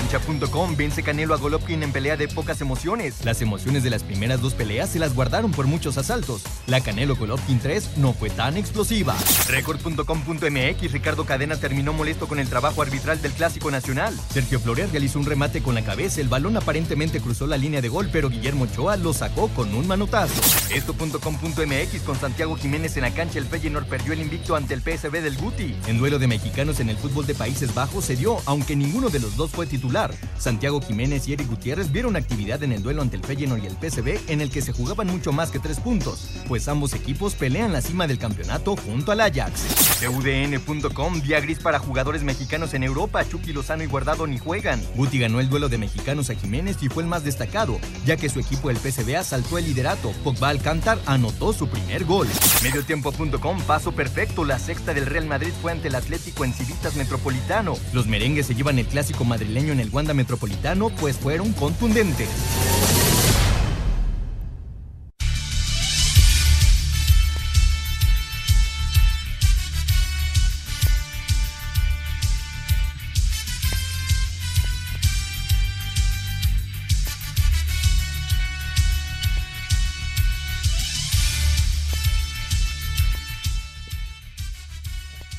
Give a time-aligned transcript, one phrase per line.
[0.00, 3.22] Cancha.com vence Canelo a Golovkin en pelea de pocas emociones.
[3.22, 6.42] Las emociones de las primeras dos peleas se las guardaron por muchos asaltos.
[6.66, 9.14] La Canelo Golovkin 3 no fue tan explosiva.
[9.48, 14.18] Record.com.mx Ricardo Cadena terminó molesto con el trabajo arbitral del Clásico Nacional.
[14.32, 16.22] Sergio Flores realizó un remate con la cabeza.
[16.22, 19.86] El balón aparentemente cruzó la línea de gol, pero Guillermo Ochoa lo sacó con un
[19.86, 20.40] manotazo.
[20.74, 25.20] Esto.com.mx con Santiago Jiménez en la cancha el Feyenoord perdió el invicto ante el PSV
[25.20, 25.76] del Guti.
[25.88, 29.20] En duelo de mexicanos en el fútbol de Países Bajos se dio, aunque ninguno de
[29.20, 29.89] los dos fue titular
[30.38, 33.76] Santiago Jiménez y Eric Gutiérrez vieron actividad en el duelo ante el Feyenoord y el
[33.76, 37.72] PSV en el que se jugaban mucho más que tres puntos, pues ambos equipos pelean
[37.72, 39.62] la cima del campeonato junto al Ajax.
[40.00, 44.80] CUDN.com, día gris para jugadores mexicanos en Europa, Chucky Lozano y Guardado ni juegan.
[44.94, 48.28] Guti ganó el duelo de mexicanos a Jiménez y fue el más destacado, ya que
[48.28, 50.12] su equipo el PSV asaltó el liderato.
[50.24, 52.28] Pogba Alcántar anotó su primer gol.
[52.62, 57.76] Mediotiempo.com, paso perfecto, la sexta del Real Madrid fue ante el Atlético en Civitas Metropolitano.
[57.92, 62.28] Los merengues se llevan el clásico madrileño en el Wanda Metropolitano, pues fueron contundentes.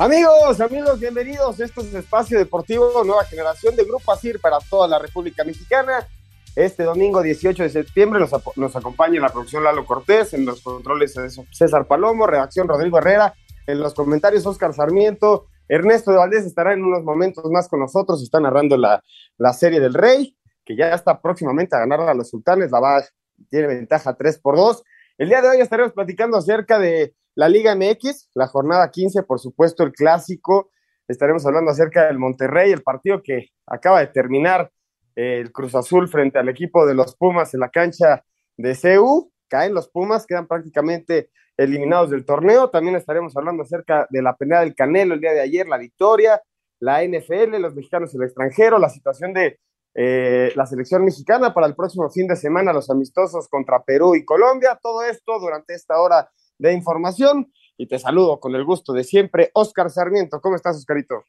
[0.02, 1.59] Amigos, amigos, bienvenidos.
[1.59, 6.07] Esto es Espacio Deportivo, nueva generación de Grupo ASIR para toda la República Mexicana.
[6.55, 10.63] Este domingo 18 de septiembre nos, nos acompaña en la producción Lalo Cortés, en los
[10.63, 11.13] controles
[11.52, 13.35] César Palomo, redacción Rodrigo Herrera,
[13.67, 15.45] en los comentarios Oscar Sarmiento.
[15.67, 19.03] Ernesto de Valdés estará en unos momentos más con nosotros, está narrando la,
[19.38, 20.35] la serie del Rey,
[20.66, 23.03] que ya está próximamente a ganar a los sultanes, la va,
[23.51, 24.84] tiene ventaja 3 por 2.
[25.19, 29.40] El día de hoy estaremos platicando acerca de la Liga MX, la jornada 15, por
[29.40, 30.72] supuesto, el clásico.
[31.08, 34.72] Estaremos hablando acerca del Monterrey, el partido que acaba de terminar
[35.16, 38.24] eh, el Cruz Azul frente al equipo de los Pumas en la cancha
[38.58, 39.31] de CEU.
[39.47, 42.70] Caen los Pumas, quedan prácticamente eliminados del torneo.
[42.70, 46.41] También estaremos hablando acerca de la pelea del Canelo el día de ayer, la victoria,
[46.80, 49.59] la NFL, los mexicanos en el extranjero, la situación de
[49.94, 54.24] eh, la selección mexicana para el próximo fin de semana, los amistosos contra Perú y
[54.24, 54.80] Colombia.
[54.81, 56.30] Todo esto durante esta hora
[56.61, 57.51] de información.
[57.77, 60.39] Y te saludo con el gusto de siempre, Oscar Sarmiento.
[60.39, 61.23] ¿Cómo estás, Oscarito?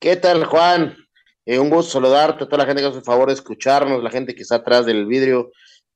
[0.00, 0.96] ¿Qué tal, Juan?
[1.46, 4.10] Eh, un gusto saludarte a toda la gente que hace el favor de escucharnos, la
[4.10, 5.52] gente que está atrás del vidrio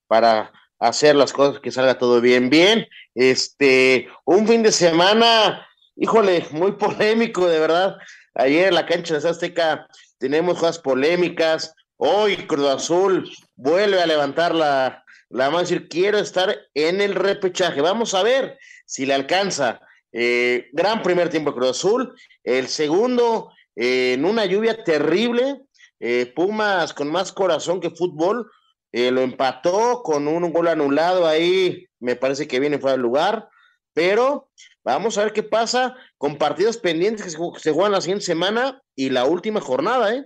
[0.06, 2.48] para hacer las cosas que salga todo bien.
[2.48, 5.66] Bien, este, un fin de semana,
[5.96, 7.96] híjole, muy polémico, de verdad.
[8.34, 11.74] Ayer en la cancha de Azteca tenemos cosas polémicas.
[11.96, 17.14] Hoy Cruz Azul vuelve a levantar la, la vamos a decir, quiero estar en el
[17.14, 17.80] repechaje.
[17.80, 19.80] Vamos a ver si le alcanza.
[20.12, 22.14] Eh, gran primer tiempo Cruz Azul.
[22.42, 25.62] El segundo, eh, en una lluvia terrible.
[26.00, 28.50] Eh, Pumas con más corazón que fútbol.
[28.92, 31.86] lo empató con un gol anulado ahí.
[32.00, 33.48] Me parece que viene fuera del lugar.
[33.92, 34.50] Pero
[34.82, 38.80] vamos a ver qué pasa con partidos pendientes que se, se juegan la siguiente semana
[38.94, 40.24] y la última jornada, ¿eh?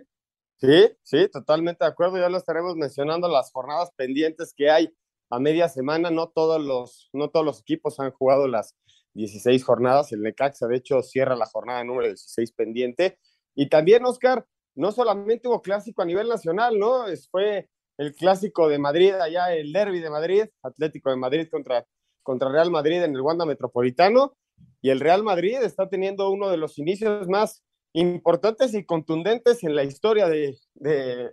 [0.62, 2.19] Sí, sí, totalmente de acuerdo.
[2.19, 4.95] Ya lo estaremos mencionando las jornadas pendientes que hay
[5.28, 6.09] a media semana.
[6.12, 8.77] No todos los, no todos los equipos han jugado las
[9.15, 10.12] 16 jornadas.
[10.12, 13.19] El Necaxa, de hecho, cierra la jornada número 16 pendiente.
[13.56, 14.47] Y también, Oscar,
[14.77, 17.09] no solamente hubo clásico a nivel nacional, ¿no?
[17.09, 17.69] Es, fue
[17.99, 21.84] el clásico de Madrid, allá el derby de Madrid, Atlético de Madrid contra,
[22.23, 24.37] contra Real Madrid en el Wanda Metropolitano.
[24.81, 29.75] Y el Real Madrid está teniendo uno de los inicios más importantes y contundentes en
[29.75, 30.56] la historia de,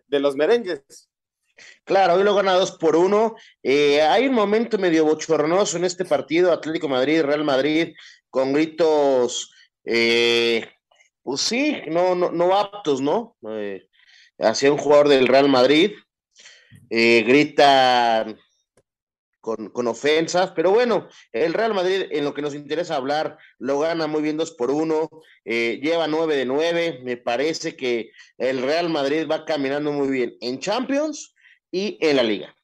[0.07, 1.09] los merengues.
[1.83, 3.35] Claro, hoy lo gana dos por uno.
[3.63, 7.93] Eh, hay un momento medio bochornoso en este partido, Atlético Madrid, Real Madrid,
[8.29, 9.51] con gritos,
[9.83, 10.65] eh,
[11.21, 13.35] pues sí, no, no, no aptos, ¿no?
[13.49, 13.87] Eh,
[14.39, 15.91] hacia un jugador del Real Madrid.
[16.89, 18.25] grita
[19.41, 24.07] con, ofensas, pero bueno, el Real Madrid en lo que nos interesa hablar lo gana
[24.07, 25.09] muy bien 2 por 1,
[25.45, 30.35] eh, lleva 9 de 9, me parece que el Real Madrid va caminando muy bien
[30.41, 31.33] en Champions
[31.71, 32.55] y en la liga.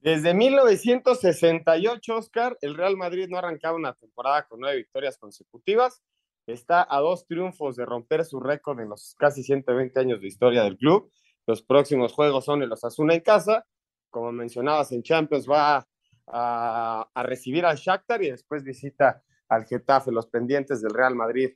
[0.00, 6.02] Desde 1968, Oscar, el Real Madrid no ha arrancado una temporada con nueve victorias consecutivas.
[6.46, 10.62] Está a dos triunfos de romper su récord en los casi 120 años de historia
[10.62, 11.10] del club.
[11.46, 13.66] Los próximos juegos son en los Asuna en casa
[14.10, 15.86] como mencionabas, en Champions va
[16.26, 21.50] a, recibir al Shakhtar y después visita al Getafe, los pendientes del Real Madrid.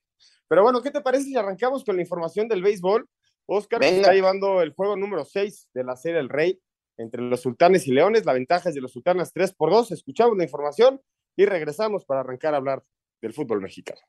[0.49, 3.09] Pero bueno, ¿qué te parece si arrancamos con la información del béisbol?
[3.47, 6.61] Oscar está llevando el juego número 6 de la serie El Rey
[6.97, 8.25] entre los Sultanes y Leones.
[8.25, 9.93] La ventaja es de los Sultanes 3 por 2.
[9.93, 11.01] Escuchamos la información
[11.37, 12.83] y regresamos para arrancar a hablar
[13.21, 14.01] del fútbol mexicano.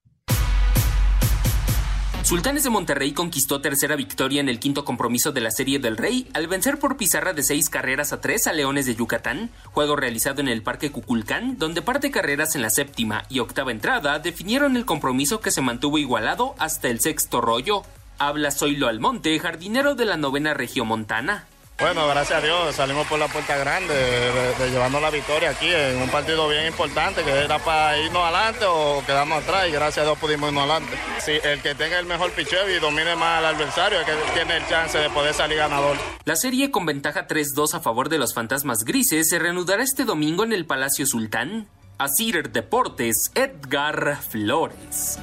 [2.24, 6.26] Sultanes de Monterrey conquistó tercera victoria en el quinto compromiso de la Serie del Rey
[6.34, 10.40] al vencer por pizarra de seis carreras a tres a Leones de Yucatán, juego realizado
[10.40, 14.86] en el Parque Cuculcán, donde parte carreras en la séptima y octava entrada definieron el
[14.86, 17.84] compromiso que se mantuvo igualado hasta el sexto rollo.
[18.20, 21.48] Habla Zoilo Almonte, jardinero de la novena regiomontana.
[21.84, 26.02] Bueno, gracias a Dios salimos por la puerta grande de, llevarnos la victoria aquí en
[26.02, 30.06] un partido bien importante que era para irnos adelante o quedarnos atrás y gracias a
[30.06, 30.98] Dios pudimos irnos adelante.
[31.20, 34.56] Si el que tenga el mejor picheo y domine más al adversario es que tiene
[34.56, 35.98] el chance de poder salir ganador.
[36.24, 40.46] La serie con ventaja 3-2 a favor de los Fantasmas Grises se reanudará este domingo
[40.46, 41.68] en el Palacio Sultán.
[41.98, 45.20] Asir Deportes, Edgar Flores.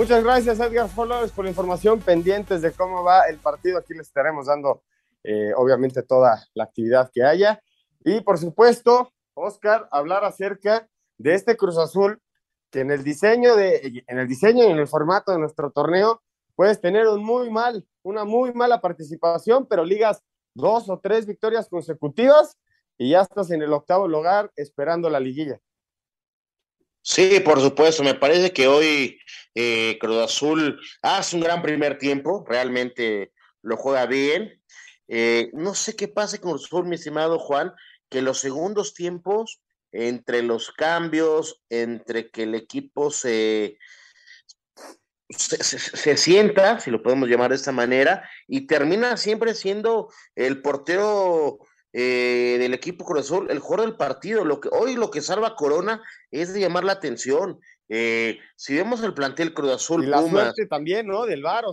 [0.00, 3.76] Muchas gracias, Edgar Flores, por la información pendientes de cómo va el partido.
[3.76, 4.82] Aquí les estaremos dando,
[5.22, 7.62] eh, obviamente, toda la actividad que haya.
[8.02, 10.88] Y, por supuesto, Oscar, hablar acerca
[11.18, 12.18] de este Cruz Azul,
[12.70, 16.22] que en el diseño, de, en el diseño y en el formato de nuestro torneo,
[16.54, 20.22] puedes tener un muy mal, una muy mala participación, pero ligas
[20.54, 22.56] dos o tres victorias consecutivas
[22.96, 25.60] y ya estás en el octavo lugar esperando la liguilla.
[27.02, 28.02] Sí, por supuesto.
[28.02, 29.18] Me parece que hoy
[29.54, 33.32] eh, Cruz Azul hace un gran primer tiempo, realmente
[33.62, 34.60] lo juega bien.
[35.08, 37.72] Eh, no sé qué pasa con Cruz Azul, mi estimado Juan,
[38.08, 39.60] que los segundos tiempos,
[39.92, 43.78] entre los cambios, entre que el equipo se,
[45.30, 50.62] se, se, sienta, si lo podemos llamar de esta manera, y termina siempre siendo el
[50.62, 51.58] portero
[51.92, 54.44] eh, del equipo Cruz Azul, el jugador del partido.
[54.44, 57.60] Lo que, hoy lo que salva Corona es de llamar la atención.
[57.88, 61.26] Eh, si vemos el plantel Cruz Azul, y la suerte también, ¿no?
[61.26, 61.64] Del VAR,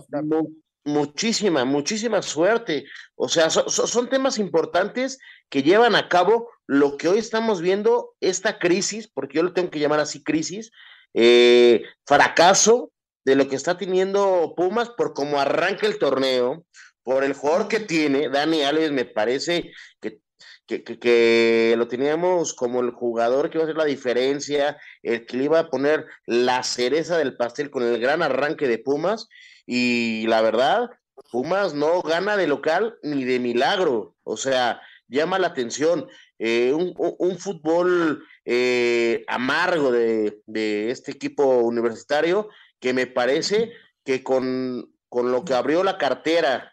[0.84, 2.84] muchísima, muchísima suerte.
[3.14, 5.18] O sea, son temas importantes
[5.48, 9.70] que llevan a cabo lo que hoy estamos viendo, esta crisis, porque yo lo tengo
[9.70, 10.70] que llamar así crisis,
[11.14, 12.92] eh, fracaso
[13.24, 16.64] de lo que está teniendo Pumas por cómo arranca el torneo,
[17.08, 20.20] por el jugador que tiene, Dani Alves me parece que,
[20.66, 25.44] que, lo teníamos como el jugador que iba a hacer la diferencia, el que le
[25.44, 29.26] iba a poner la cereza del pastel con el gran arranque de Pumas,
[29.64, 30.90] y la verdad,
[31.32, 36.08] Pumas no gana de local ni de milagro, o sea, llama la atención.
[36.38, 43.72] Eh, un, fútbol eh, amargo de, de, este equipo universitario que me parece
[44.04, 46.70] que con, con lo que abrió la cartera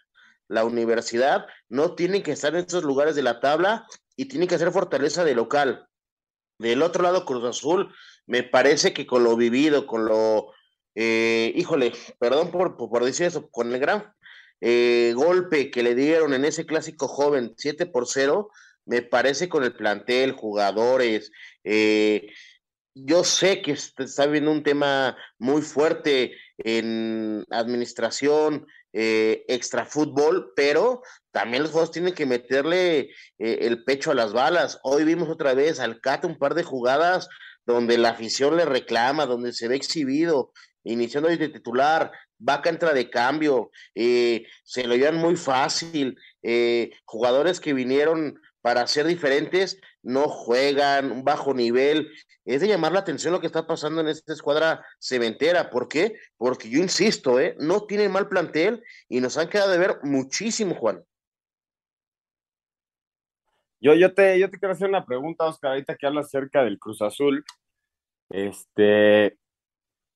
[0.47, 4.55] la universidad, no tienen que estar en estos lugares de la tabla y tienen que
[4.55, 5.87] hacer fortaleza de local.
[6.59, 7.93] Del otro lado, Cruz Azul,
[8.25, 10.51] me parece que con lo vivido, con lo,
[10.95, 14.13] eh, híjole, perdón por, por, decir eso, con el gran
[14.61, 18.49] eh, golpe que le dieron en ese clásico joven, 7 por 0,
[18.85, 21.31] me parece con el plantel, jugadores,
[21.63, 22.31] eh,
[22.95, 31.01] yo sé que está viendo un tema muy fuerte en administración, eh, extra fútbol, pero
[31.31, 34.79] también los juegos tienen que meterle eh, el pecho a las balas.
[34.83, 37.27] Hoy vimos otra vez al Cate un par de jugadas
[37.65, 40.53] donde la afición le reclama, donde se ve exhibido,
[40.85, 46.17] iniciando de titular, Vaca entra de cambio, eh, se lo llevan muy fácil,
[47.05, 52.11] jugadores que vinieron para ser diferentes no juegan, un bajo nivel.
[52.45, 55.69] Es de llamar la atención lo que está pasando en esta escuadra cementera.
[55.69, 56.15] ¿Por qué?
[56.37, 57.55] Porque yo insisto, ¿eh?
[57.59, 61.03] no tienen mal plantel y nos han quedado de ver muchísimo, Juan.
[63.81, 66.79] Yo, yo, te, yo te quiero hacer una pregunta, Oscar, ahorita que hablas acerca del
[66.79, 67.43] Cruz Azul.
[68.29, 69.37] Este,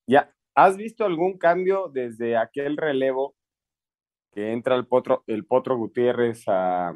[0.07, 3.35] ya, ¿has visto algún cambio desde aquel relevo
[4.31, 6.95] que entra el Potro, el Potro Gutiérrez a,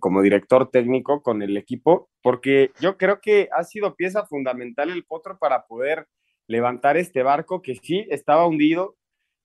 [0.00, 5.04] como director técnico con el equipo, porque yo creo que ha sido pieza fundamental el
[5.04, 6.06] Potro para poder
[6.46, 8.96] levantar este barco que sí estaba hundido,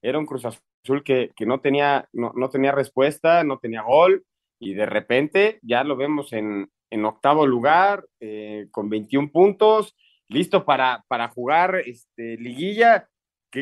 [0.01, 4.25] era un Cruz Azul que, no, tenía, no, tenía respuesta, no tenía gol,
[4.59, 6.69] y de repente ya lo vemos en,
[7.05, 9.95] octavo lugar, eh, con 21 puntos,
[10.27, 13.09] listo para, para jugar este, liguilla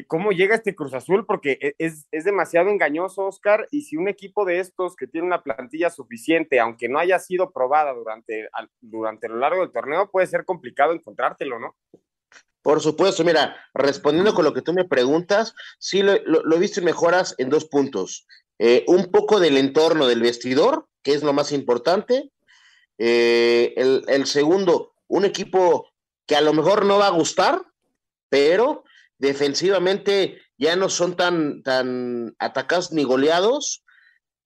[0.07, 4.45] cómo llega este Cruz Azul, porque e, es, demasiado engañoso, Oscar, y si un equipo
[4.45, 9.37] de estos que tiene una plantilla suficiente, aunque no haya sido probada durante, durante lo
[9.37, 11.75] largo del torneo, puede ser complicado encontrártelo, ¿no?
[12.61, 16.79] Por supuesto, mira, respondiendo con lo que tú me preguntas, sí lo, lo, he visto
[16.79, 18.27] en mejoras en dos puntos.
[18.59, 22.31] Eh, un poco del entorno del vestidor, que es lo más importante,
[23.03, 25.89] Eh, el, el segundo, un equipo
[26.27, 27.59] que a lo mejor no va a gustar,
[28.29, 28.83] pero
[29.21, 33.83] defensivamente ya no son tan, tan atacados ni goleados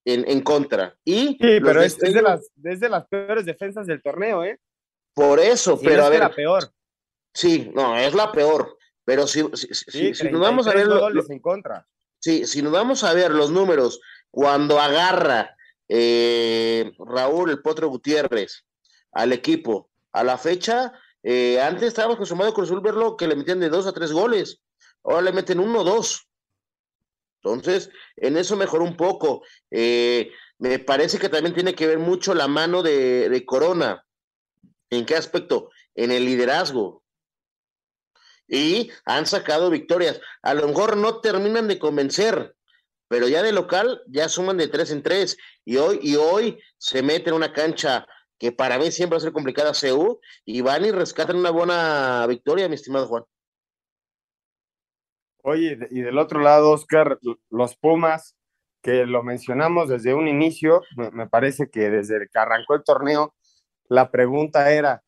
[0.04, 0.96] en, en contra.
[1.04, 4.44] Y Sí, pero los es, es de las, es de las peores defensas del torneo,
[4.44, 4.60] ¿eh?
[5.14, 6.70] por eso, pero a ver, la peor.
[7.32, 8.76] sí, no, es la peor.
[9.04, 11.86] Pero si, Sí, si nos vamos a 33 ver lo- goles en contra.
[12.18, 15.56] Sí, si nos vamos a ver los números, cuando agarra
[15.88, 18.64] eh, Raúl el Potro Gutiérrez
[19.12, 20.92] al equipo, a la fecha,
[21.22, 24.60] eh, antes estábamos acostumbrados con Azul verlo que le metían de dos a tres goles,
[25.12, 26.28] ahora le meten uno o dos.
[27.42, 29.42] Entonces, en eso mejoró un poco.
[29.70, 34.04] Eh, me parece que también tiene que ver mucho la mano de, de Corona.
[34.90, 35.70] ¿En qué aspecto?
[35.94, 37.04] En el liderazgo
[38.48, 40.20] y han sacado victorias.
[40.42, 42.54] A lo mejor no terminan de convencer,
[43.08, 47.02] pero ya de local ya suman de tres en tres y hoy y hoy se
[47.02, 48.06] meten en una cancha
[48.38, 52.26] que para mí siempre va a ser complicada CU y van y rescatan una buena
[52.28, 53.24] victoria, mi estimado Juan.
[55.48, 58.34] Oye, y de- y del otro lado, Oscar, los Pumas,
[58.82, 63.32] que lo mencionamos desde un inicio, me, parece que desde que arrancó el torneo,
[63.88, 65.04] la pregunta era,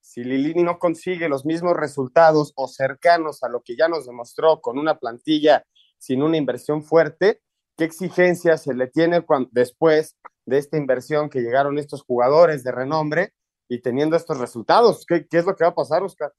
[0.00, 4.60] si Lilini no consigue los mismos resultados o cercanos a lo que ya nos demostró
[4.60, 5.64] con una plantilla
[5.98, 7.40] sin una inversión fuerte,
[7.76, 13.32] ¿qué exigencias se le tiene después de esta inversión que llegaron estos jugadores de renombre
[13.68, 15.06] y teniendo estos resultados?
[15.06, 16.32] ¿Qué, qué es lo que va a pasar, Oscar?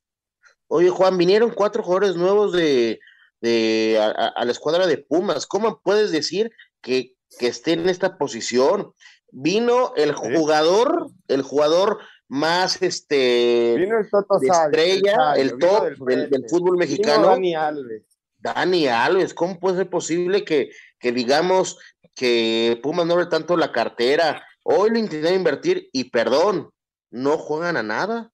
[0.67, 2.99] Oye, Juan, vinieron cuatro jugadores nuevos de,
[3.41, 5.45] de a, la escuadra de Pumas.
[5.45, 8.93] ¿Cómo puedes decir que, que esté en esta posición?
[9.31, 15.95] Vino el jugador, el jugador más este Vino el Toto de estrella, el top del
[15.95, 17.27] del, del frente, fútbol mexicano.
[17.27, 18.03] Dani Alves.
[18.39, 20.69] Dani Alves, ¿cómo puede ser posible que,
[20.99, 21.77] que digamos
[22.15, 24.45] que Pumas no abre tanto la cartera?
[24.63, 26.69] Hoy le intentaron invertir y perdón,
[27.09, 28.31] no juegan a nada.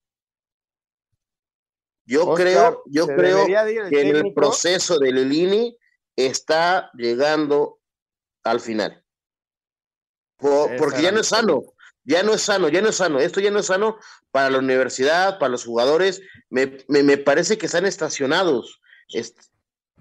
[2.05, 5.77] Yo Oscar, creo, yo creo el que en el proceso de Lelini
[6.15, 7.79] está llegando
[8.43, 9.03] al final.
[10.77, 11.61] Porque ya no es sano,
[12.03, 13.19] ya no es sano, ya no es sano.
[13.19, 13.97] Esto ya no es sano
[14.31, 16.21] para la universidad, para los jugadores.
[16.49, 19.39] Me, me- me parece que están estacionados, est-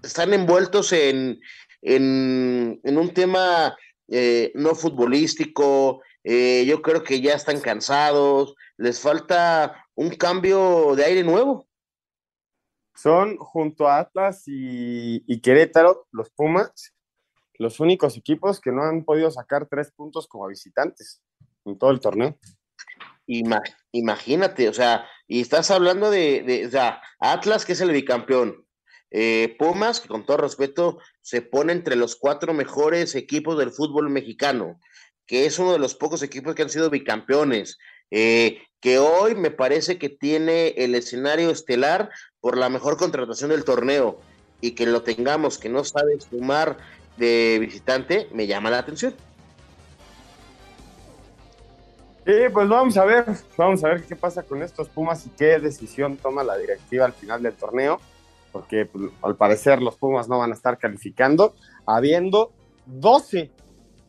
[0.01, 1.39] están envueltos en,
[1.81, 3.77] en, en un tema
[4.09, 6.01] eh, no futbolístico.
[6.25, 11.67] eh, yo creo que ya están cansados, les falta un cambio de aire nuevo.
[12.95, 16.93] Son junto a Atlas y, Querétaro, los Pumas,
[17.55, 21.21] los únicos equipos que no han podido sacar tres puntos como visitantes
[21.65, 22.37] en todo el torneo.
[23.27, 28.65] Ima- imagínate, o sea, y estás hablando de, de, Atlas, que es el bicampeón,
[29.11, 34.09] eh, Pumas, que con todo respeto se pone entre los cuatro mejores equipos del fútbol
[34.09, 34.79] mexicano,
[35.25, 37.77] que es uno de los pocos equipos que han sido bicampeones,
[38.11, 42.09] eh, que hoy me parece que tiene el escenario estelar
[42.43, 44.17] por la mejor contratación del torneo,
[44.59, 46.75] y que lo tengamos, que no sabe sumar
[47.15, 49.15] de visitante, me llama la atención.
[52.25, 53.23] Sí, pues vamos a ver,
[53.55, 57.13] vamos a ver qué pasa con estos Pumas y qué decisión toma la directiva al
[57.13, 58.01] final del torneo,
[58.51, 62.51] porque pues, al parecer los Pumas no van a estar calificando, habiendo
[62.87, 63.51] 12,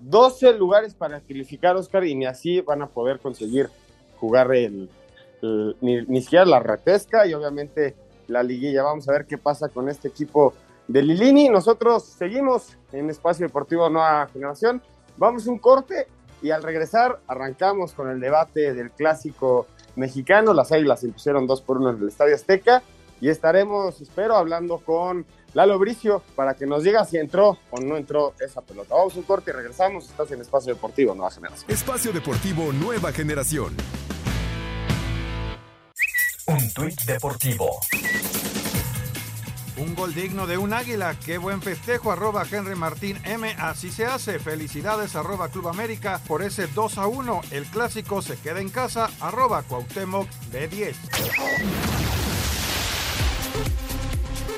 [0.00, 3.69] 12 lugares para calificar, Oscar, y ni así van a poder conseguir
[4.19, 4.91] jugar el,
[5.41, 7.95] el- ni, ni siquiera la repesca y obviamente
[8.28, 8.83] la liguilla.
[8.83, 10.54] Vamos a ver qué pasa con este equipo
[10.88, 11.49] de Lilini.
[11.49, 14.83] Nosotros seguimos en Espacio Deportivo Nueva Generación.
[15.16, 16.07] Vamos un corte
[16.43, 19.66] y al regresar arrancamos con el debate del clásico
[19.97, 20.52] mexicano.
[20.52, 22.83] Las Águilas se impusieron 2 por 1 en el Estadio Azteca
[23.21, 27.97] y estaremos, espero, hablando con Lalo Bricio para que nos diga si entró o no
[27.97, 28.95] entró esa pelota.
[28.95, 30.11] Vamos un corte y regresamos.
[30.11, 31.71] Estás en Espacio Deportivo Nueva Generación.
[31.71, 33.75] Espacio Deportivo Nueva Generación.
[36.75, 37.78] Tuit deportivo.
[39.76, 41.16] Un gol digno de un águila.
[41.25, 42.11] Qué buen festejo.
[42.11, 43.54] Arroba Henry Martín M.
[43.61, 44.40] Así se hace.
[44.40, 45.14] Felicidades.
[45.14, 47.40] Arroba Club América por ese 2 a 1.
[47.52, 49.09] El clásico se queda en casa.
[49.21, 50.97] Arroba Cuauhtémoc de 10.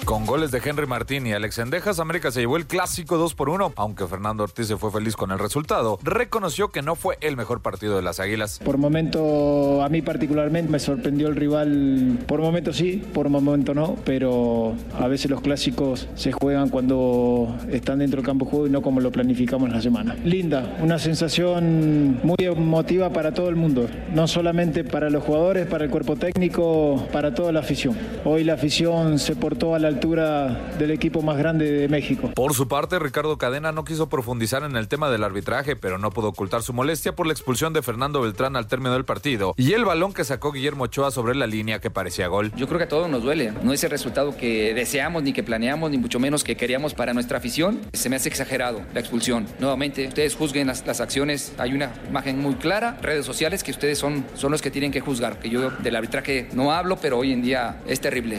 [0.07, 3.49] Con goles de Henry Martín y Alex Endejas, América se llevó el clásico 2 por
[3.49, 5.99] 1, aunque Fernando Ortiz se fue feliz con el resultado.
[6.05, 8.61] Reconoció que no fue el mejor partido de las Águilas.
[8.65, 12.21] Por momento, a mí particularmente me sorprendió el rival.
[12.29, 17.99] Por momento sí, por momento no, pero a veces los clásicos se juegan cuando están
[17.99, 20.15] dentro del campo de juego y no como lo planificamos la semana.
[20.25, 25.83] Linda, una sensación muy emotiva para todo el mundo, no solamente para los jugadores, para
[25.83, 27.99] el cuerpo técnico, para toda la afición.
[28.25, 32.31] Hoy la afición se portó a la altura del equipo más grande de México.
[32.35, 36.11] Por su parte, Ricardo Cadena no quiso profundizar en el tema del arbitraje, pero no
[36.11, 39.73] pudo ocultar su molestia por la expulsión de Fernando Beltrán al término del partido y
[39.73, 42.53] el balón que sacó Guillermo Ochoa sobre la línea que parecía gol.
[42.57, 43.53] Yo creo que a todos nos duele.
[43.63, 47.15] No es el resultado que deseamos, ni que planeamos, ni mucho menos que queríamos para
[47.15, 47.81] nuestra afición.
[47.95, 49.47] Se me hace exagerado la expulsión.
[49.59, 51.55] Nuevamente, ustedes juzguen las, las acciones.
[51.57, 55.01] Hay una imagen muy clara, redes sociales, que ustedes son, son los que tienen que
[55.01, 55.39] juzgar.
[55.39, 58.39] Que yo del arbitraje no hablo, pero hoy en día es terrible.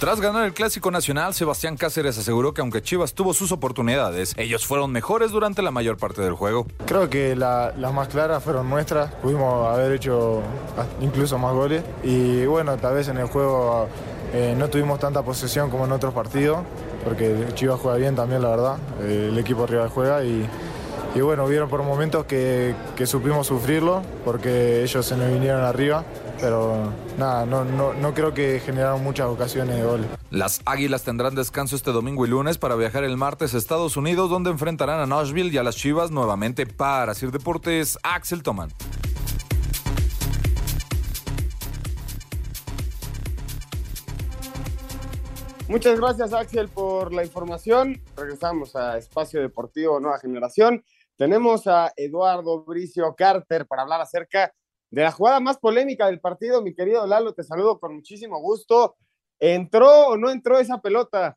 [0.00, 4.66] Tras ganar el Clásico Nacional, Sebastián Cáceres aseguró que aunque Chivas tuvo sus oportunidades, ellos
[4.66, 6.66] fueron mejores durante la mayor parte del juego.
[6.84, 10.42] Creo que las más claras fueron nuestras, pudimos haber hecho
[11.00, 11.84] incluso más goles.
[12.02, 13.88] Y bueno, tal vez en el juego
[14.34, 16.58] eh, no tuvimos tanta posesión como en otros partidos,
[17.04, 20.46] porque Chivas juega bien también, la verdad, eh, el equipo rival juega y,
[21.14, 22.74] y bueno, hubieron por momentos que
[23.06, 26.04] supimos sufrirlo, porque ellos se nos vinieron arriba
[26.40, 30.06] pero nada, no, no, no creo que generaron muchas ocasiones de gol.
[30.30, 34.30] Las Águilas tendrán descanso este domingo y lunes para viajar el martes a Estados Unidos,
[34.30, 38.70] donde enfrentarán a Nashville y a las Chivas nuevamente para Sir Deportes, Axel Toman.
[45.66, 48.00] Muchas gracias Axel por la información.
[48.16, 50.84] Regresamos a Espacio Deportivo Nueva Generación.
[51.16, 54.52] Tenemos a Eduardo Bricio Carter para hablar acerca
[54.94, 58.96] de la jugada más polémica del partido, mi querido Lalo, te saludo con muchísimo gusto.
[59.40, 61.36] ¿Entró o no entró esa pelota?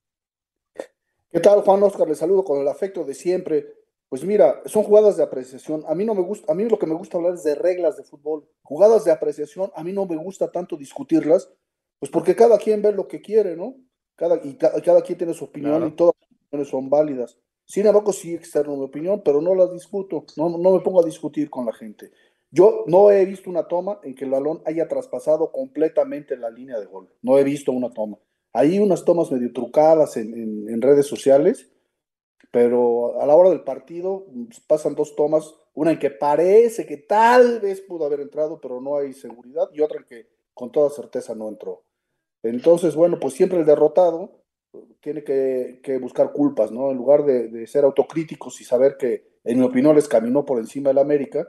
[1.31, 2.07] ¿Qué tal, Juan Oscar?
[2.07, 3.65] Le saludo con el afecto de siempre.
[4.09, 5.83] Pues mira, son jugadas de apreciación.
[5.87, 7.97] A mí no me gusta, a mí lo que me gusta hablar es de reglas
[7.97, 8.47] de fútbol.
[8.61, 11.49] Jugadas de apreciación, a mí no me gusta tanto discutirlas,
[11.97, 13.75] pues porque cada quien ve lo que quiere, ¿no?
[14.15, 17.37] Cada, y cada, quien tiene su opinión y todas las opiniones son válidas.
[17.65, 21.05] Sin embargo, sí externo mi opinión, pero no las discuto, no, no me pongo a
[21.05, 22.11] discutir con la gente.
[22.49, 26.79] Yo no he visto una toma en que el balón haya traspasado completamente la línea
[26.79, 27.09] de gol.
[27.21, 28.17] No he visto una toma.
[28.53, 31.69] Hay unas tomas medio trucadas en, redes sociales,
[32.51, 36.97] pero a la hora del partido pues, pasan dos tomas, una en que parece que
[36.97, 40.89] tal vez pudo haber entrado, pero no hay seguridad, y otra en que con toda
[40.89, 41.83] certeza no entró.
[42.41, 44.41] Entonces, bueno, pues siempre el derrotado
[45.01, 46.91] tiene que, buscar culpas, ¿no?
[46.91, 50.59] En lugar de, de, ser autocríticos y saber que, en mi opinión, les caminó por
[50.59, 51.47] encima del América,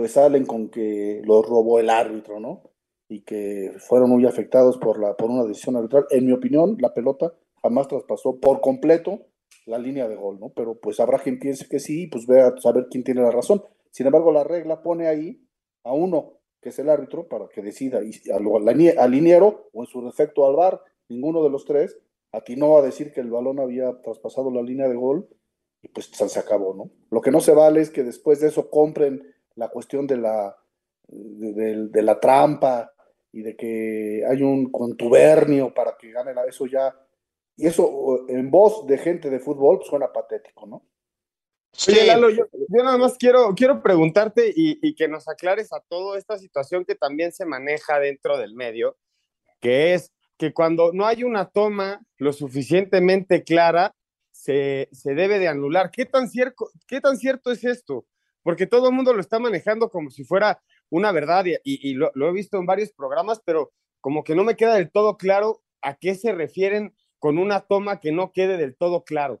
[0.00, 2.62] pues salen con que los robó el árbitro, ¿no?
[3.06, 6.06] Y que fueron muy afectados por, la, por una decisión arbitral.
[6.08, 9.26] En mi opinión, la pelota jamás traspasó por completo
[9.66, 10.54] la línea de gol, ¿no?
[10.56, 13.62] Pero pues habrá quien piense que sí, pues vea a saber quién tiene la razón.
[13.90, 15.46] Sin embargo, la regla pone ahí
[15.84, 20.02] a uno, que es el árbitro, para que decida, y al, liniero, o en su
[20.02, 21.98] defecto al VAR, ninguno de los tres
[22.32, 25.28] atinó a decir que el balón había traspasado la línea de gol,
[25.82, 26.90] y pues se acabó, ¿no?
[27.10, 30.56] Lo que no se vale es que después de eso compren la cuestión de la,
[31.06, 32.92] de, la trampa
[33.30, 36.96] y de que hay un contubernio para que gane la, eso ya,
[37.56, 40.86] y eso en voz de gente de fútbol pues, suena patético, ¿no?
[41.72, 46.18] Sí, Lalo, yo, nada más quiero, quiero preguntarte y, y, que nos aclares a toda
[46.18, 48.96] esta situación que también se maneja dentro del medio,
[49.60, 53.94] que es que cuando no hay una toma lo suficientemente clara,
[54.32, 55.90] se, se debe de anular.
[55.90, 58.06] ¿Qué tan, cierto, ¿Qué tan cierto es esto?
[58.50, 60.60] Porque todo el mundo lo está manejando como si fuera
[60.90, 64.74] una verdad y, lo, he visto en varios programas, pero como que no me queda
[64.74, 69.04] del todo claro a qué se refieren con una toma que no quede del todo
[69.04, 69.40] claro.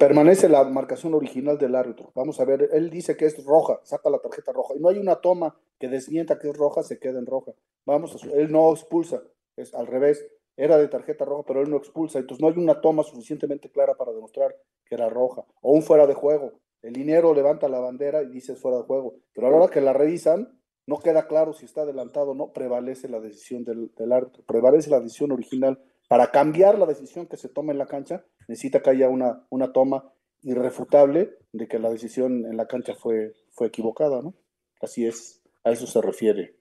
[0.00, 2.10] Permanece la marcación original del árbitro.
[2.16, 4.74] Vamos a ver, él dice que es roja, saca la tarjeta roja.
[4.76, 7.52] Y no hay una toma que desmienta que es roja, se queda en roja.
[7.86, 9.22] Vamos, a, él no expulsa,
[9.56, 10.26] es al revés.
[10.56, 12.18] Era de tarjeta roja, pero él no expulsa.
[12.18, 15.44] Entonces no hay una toma suficientemente clara para demostrar que era roja.
[15.60, 16.61] O un fuera de juego.
[16.82, 19.14] El liniero levanta la bandera y dice fuera de juego.
[19.32, 22.52] Pero a la hora que la revisan, no queda claro si está adelantado o no,
[22.52, 25.80] prevalece la decisión del, árbitro, prevalece la decisión original.
[26.08, 29.72] Para cambiar la decisión que se toma en la cancha, necesita que haya una, una
[29.72, 34.34] toma irrefutable de que la decisión en la cancha fue, fue equivocada, ¿no?
[34.80, 36.56] Así es, a eso se refiere.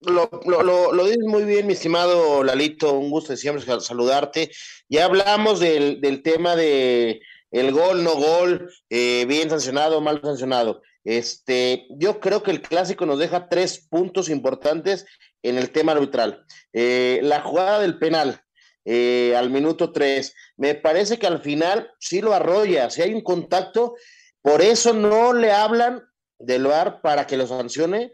[0.00, 4.50] Lo, lo, lo, dices muy bien, mi estimado Lalito, un gusto de siempre saludarte.
[4.88, 7.20] Ya hablamos del, del tema de,
[7.52, 10.82] el gol, no gol, eh, bien sancionado, mal sancionado.
[11.04, 15.04] Este, yo creo que el clásico nos deja tres puntos importantes
[15.42, 16.44] en el tema arbitral.
[16.72, 18.40] Eh, la jugada del penal
[18.84, 23.20] eh, al minuto tres, me parece que al final sí lo arrolla, si hay un
[23.20, 23.94] contacto,
[24.40, 26.02] por eso no le hablan
[26.38, 28.12] del VAR para que lo sancione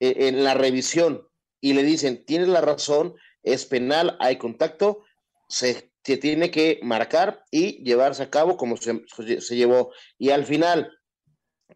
[0.00, 1.28] en la revisión
[1.60, 5.04] y le dicen, tienes la razón, es penal, hay contacto,
[5.48, 9.02] se se tiene que marcar y llevarse a cabo como se,
[9.56, 9.92] llevó.
[10.18, 10.90] Y al final,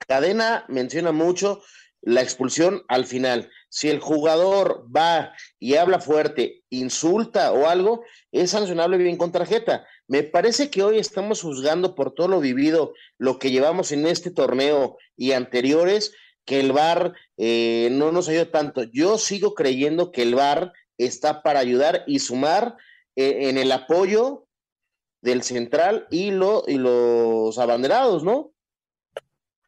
[0.07, 1.63] Cadena menciona mucho
[2.03, 3.51] la expulsión al final.
[3.69, 9.87] Si el jugador va y habla fuerte, insulta o algo, es sancionable bien con tarjeta.
[10.09, 14.31] Me parece que hoy estamos juzgando por todo lo vivido, lo que llevamos en este
[14.31, 16.13] torneo y anteriores,
[16.45, 18.85] que el VAR eh, no nos ayuda tanto.
[18.85, 22.77] Yo sigo creyendo que el VAR está para ayudar y sumar
[23.17, 24.47] en el apoyo
[25.23, 28.53] del central y, lo, y los abanderados, ¿no?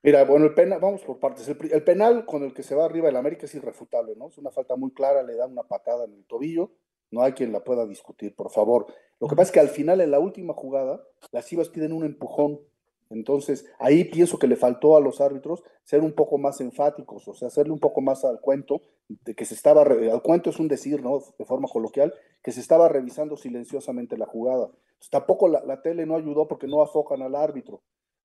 [0.03, 1.49] Mira, bueno, el penal, vamos por partes.
[1.49, 4.29] El, penal con el que se va arriba el América es irrefutable, ¿no?
[4.29, 6.73] Es una falta muy clara, le da una patada en el tobillo,
[7.11, 8.87] no hay quien la pueda discutir, por favor.
[9.19, 12.05] Lo que pasa es que al final, en la última jugada, las Chivas piden un
[12.05, 12.61] empujón.
[13.11, 17.35] Entonces, ahí pienso que le faltó a los árbitros ser un poco más enfáticos, o
[17.35, 20.69] sea, hacerle un poco más al cuento, de que se estaba, al cuento es un
[20.69, 21.21] decir, ¿no?
[21.39, 24.71] De forma coloquial, que se estaba revisando silenciosamente la jugada.
[25.11, 27.81] tampoco la, la tele no ayudó porque no afocan al árbitro.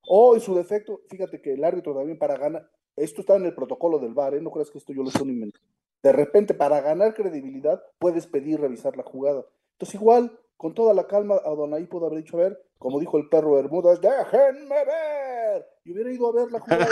[0.08, 3.56] O en su defecto, fíjate que el árbitro también para ganar, esto está en el
[3.56, 4.41] protocolo del VAR, ¿eh?
[4.41, 5.65] no creas que esto yo lo estoy inventando.
[6.04, 9.46] De repente, para ganar credibilidad, puedes pedir revisar la jugada.
[9.76, 13.17] Entonces, igual, con toda la calma, a Donaí pudo haber dicho, a ver, como dijo
[13.17, 15.65] el perro Bermudas, déjenme ver.
[15.86, 16.86] Y hubiera ido a ver la jugada,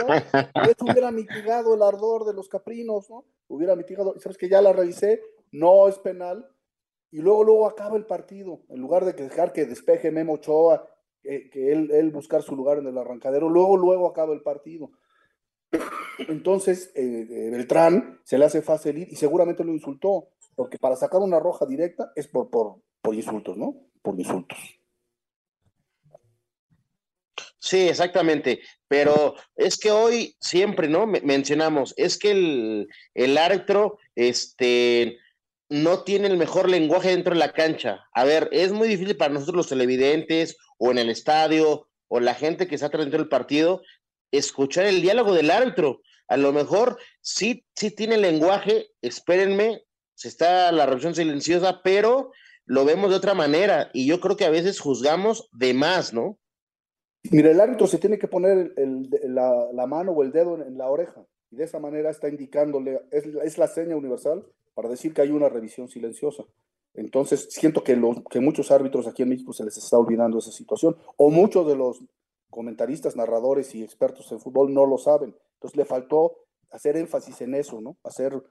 [0.71, 3.25] eso hubiera mitigado el ardor de los caprinos, ¿no?
[3.49, 6.47] Hubiera mitigado, sabes que ya la revisé, no es penal,
[7.12, 10.88] y luego, luego acaba el partido, en lugar de dejar que despeje Memo Ochoa
[11.21, 14.91] que él, buscar su lugar en el arrancadero, luego, luego acaba el partido.
[16.30, 21.19] Entonces, eh, eh, Beltrán se le hace fácil y seguramente lo insultó, porque para sacar
[21.19, 23.75] una roja directa es por, por, por insultos, ¿no?
[24.01, 24.80] Por insultos.
[27.71, 28.60] Sí, exactamente.
[28.89, 31.07] Pero es que hoy siempre, ¿no?
[31.07, 35.17] mencionamos, es que el, el árbitro, este,
[35.69, 38.10] no tiene el mejor lenguaje dentro de la cancha.
[38.13, 42.34] A ver, es muy difícil para nosotros los televidentes o en el estadio o la
[42.34, 43.81] gente que está dentro del partido
[44.34, 46.01] escuchar el diálogo del árbitro.
[46.27, 52.34] A lo mejor sí, sí tiene lenguaje, espérenme, se está la revisión silenciosa, pero
[52.65, 56.38] lo vemos de otra manera y yo creo que a veces juzgamos de más, ¿no?
[57.29, 58.73] Mira, el árbitro se tiene que poner
[59.23, 63.57] la, mano o el dedo en, la oreja y de esa manera está indicándole, es,
[63.57, 66.43] la seña universal para decir que hay una revisión silenciosa.
[66.93, 70.97] Entonces, siento que, que muchos árbitros aquí en México se les está olvidando esa situación,
[71.15, 72.01] o muchos de los
[72.49, 75.36] comentaristas, narradores y expertos en fútbol no lo saben.
[75.53, 76.38] Entonces, le faltó
[76.71, 77.97] hacer énfasis en eso, ¿no?
[78.03, 78.41] Hacer,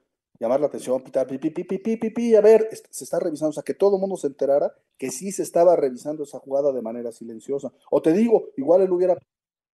[0.40, 3.50] llamar la atención, pitar, pi, pi, pi, pi, pi, pi, a ver, se está revisando,
[3.50, 6.72] o sea, que todo el mundo se enterara que sí se estaba revisando esa jugada
[6.72, 7.70] de manera silenciosa.
[7.90, 9.16] O te digo, igual él hubiera,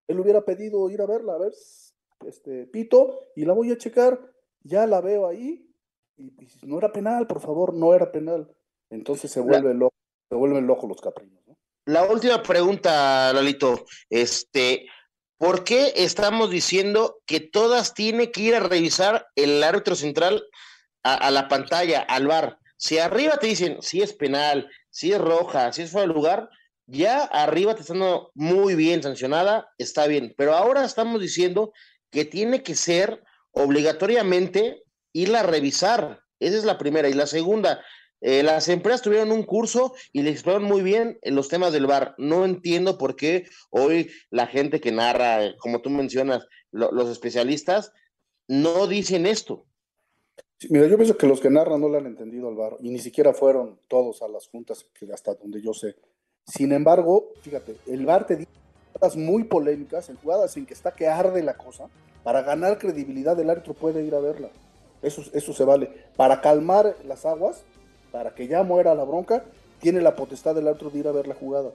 [0.09, 1.53] él hubiera pedido ir a verla, a ver,
[2.27, 4.19] este, pito, y la voy a checar,
[4.63, 5.71] ya la veo ahí,
[6.17, 8.51] y, no era penal, por favor, no era penal.
[8.89, 9.95] Entonces se vuelve loco,
[10.31, 11.43] se vuelven locos los caprinos.
[11.87, 14.87] La última pregunta, Lalito, este,
[15.45, 20.43] ¿por qué estamos diciendo que todas tienen que ir a revisar el árbitro central
[21.03, 22.59] a, la pantalla, al bar?
[22.79, 26.49] Si arriba te dicen si es penal, si es roja, si es fuera de lugar,
[26.87, 30.33] ya arriba te están dando muy bien sancionada, está bien.
[30.39, 31.75] Pero ahora estamos diciendo
[32.11, 36.23] que tiene que ser obligatoriamente irla a revisar.
[36.41, 37.11] Esa es la primera.
[37.11, 37.85] Y la segunda,
[38.27, 41.87] eh, las empresas tuvieron un curso y le explicaron muy bien en los temas del
[41.87, 42.15] bar.
[42.17, 47.93] No entiendo por qué hoy la gente que narra, como tú mencionas, los especialistas,
[48.49, 49.67] no dicen esto.
[50.71, 52.99] mira, yo pienso que los que narran no le han entendido al bar y ni
[52.99, 55.95] siquiera fueron todos a las juntas, que hasta donde yo sé.
[56.47, 58.51] Sin embargo, fíjate, el bar te dice
[58.95, 61.91] jugadas muy polémicas, en jugadas en que está que arde la cosa,
[62.23, 64.49] para ganar credibilidad el árbitro puede ir a verla.
[65.03, 65.91] Eso, eso se vale.
[66.17, 67.63] Para calmar las aguas,
[68.15, 69.43] para que ya muera la bronca,
[69.81, 71.73] tiene la potestad del árbitro de ir a ver la jugada.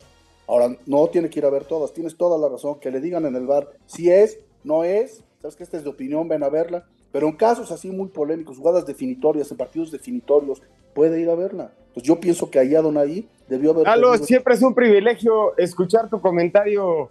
[0.48, 3.26] Ahora, no tiene que ir a ver todas, tienes toda la razón, que le digan
[3.26, 6.48] en el bar si es, no es, sabes que esta es de opinión, ven a
[6.48, 10.62] verla, pero en casos así muy polémicos, jugadas definitorias, en partidos definitorios,
[10.94, 11.74] puede ir a verla.
[11.94, 13.84] Pues yo pienso que ahí ahí debió haber...
[13.84, 17.10] Carlos, siempre es un privilegio escuchar tu comentario,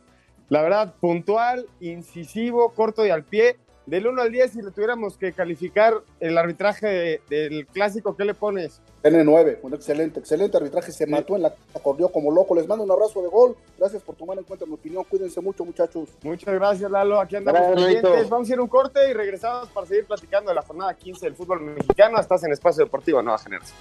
[0.49, 5.19] la verdad, puntual, incisivo, corto y al pie del 1 al 10, si le tuviéramos
[5.19, 8.81] que calificar el arbitraje del clásico, ¿qué le pones?
[9.03, 10.93] N9, un excelente, excelente arbitraje.
[10.93, 12.55] Se mató en la acordeó como loco.
[12.55, 13.57] Les mando un abrazo de gol.
[13.79, 15.05] Gracias por tomar en cuenta mi opinión.
[15.05, 16.09] Cuídense mucho, muchachos.
[16.23, 17.21] Muchas gracias, Lalo.
[17.21, 18.29] Aquí andamos pendientes.
[18.29, 21.35] Vamos a ir un corte y regresamos para seguir platicando de la jornada 15 del
[21.35, 22.19] fútbol mexicano.
[22.19, 23.77] Estás en Espacio Deportivo Nueva Generación.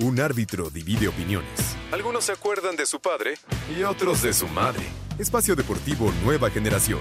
[0.00, 1.76] Un árbitro divide opiniones.
[1.90, 3.34] Algunos se acuerdan de su padre
[3.76, 4.84] y otros de su madre.
[5.18, 7.00] Espacio Deportivo Nueva Generación.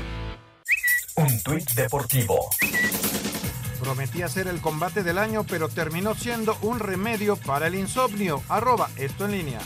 [1.15, 2.49] Un tuit deportivo
[3.87, 8.41] prometía ser el combate del año, pero terminó siendo un remedio para el insomnio.
[8.49, 9.59] Arroba esto en línea.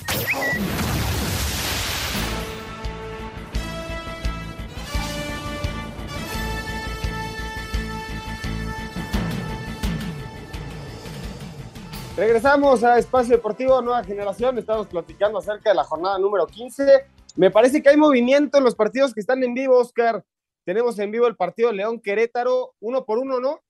[12.16, 14.60] Regresamos a Espacio Deportivo Nueva Generación.
[14.60, 17.08] Estamos platicando acerca de la jornada número 15.
[17.38, 20.24] Me parece que hay movimiento en los partidos que están en vivo, Oscar.
[20.64, 23.62] Tenemos en vivo el partido León Querétaro, uno por uno, ¿no?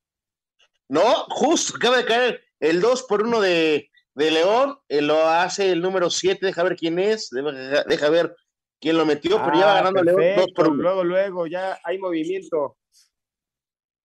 [0.91, 5.71] No, justo acaba de caer el 2 por 1 de, de León, eh, lo hace
[5.71, 8.35] el número 7, deja ver quién es, deja, deja ver
[8.77, 10.81] quién lo metió, pero ya va ah, ganando León 2 por 1.
[10.81, 12.75] Luego, luego, ya hay movimiento.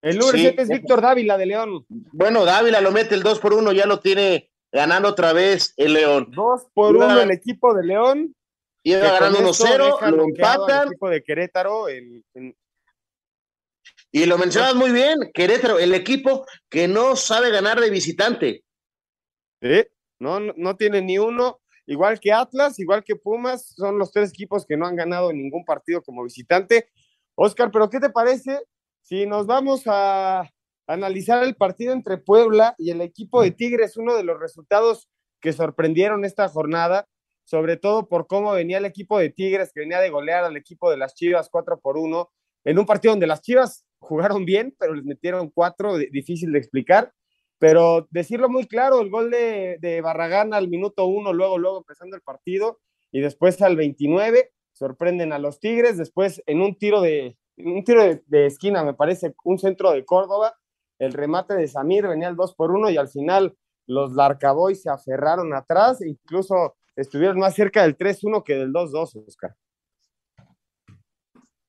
[0.01, 1.85] El número 7 es Víctor Dávila de León.
[1.89, 5.91] Bueno, Dávila lo mete el 2 por 1, ya lo tiene ganando otra vez el
[5.91, 6.31] León.
[6.31, 8.33] 2 por 1 el equipo de León.
[8.83, 10.83] Iba ganando 1-0, lo empatan.
[10.83, 12.55] El equipo de Querétaro en, en
[14.11, 18.63] y lo mencionas muy bien, Querétaro, el equipo que no sabe ganar de visitante.
[19.61, 19.83] Sí,
[20.19, 24.65] no, no tiene ni uno, igual que Atlas, igual que Pumas, son los tres equipos
[24.65, 26.89] que no han ganado ningún partido como visitante.
[27.35, 28.61] Oscar, pero ¿qué te parece
[29.01, 30.49] si nos vamos a
[30.87, 35.09] analizar el partido entre Puebla y el equipo de Tigres, uno de los resultados
[35.41, 37.07] que sorprendieron esta jornada,
[37.45, 40.89] sobre todo por cómo venía el equipo de Tigres, que venía de golear al equipo
[40.89, 42.29] de las Chivas 4 por 1,
[42.65, 47.13] en un partido donde las Chivas jugaron bien, pero les metieron cuatro, difícil de explicar.
[47.59, 52.21] Pero decirlo muy claro, el gol de, Barragán al minuto uno, luego, luego empezando el
[52.21, 52.79] partido,
[53.11, 58.03] y después al 29, sorprenden a los Tigres, después en un tiro de, un tiro
[58.03, 60.55] de, esquina, me parece, un centro de Córdoba,
[60.99, 63.57] el remate de Samir venía el 2 por 1 y al final
[63.87, 69.27] los Larcaboy se aferraron atrás e incluso estuvieron más cerca del 3-1 que del 2-2,
[69.27, 69.55] Oscar.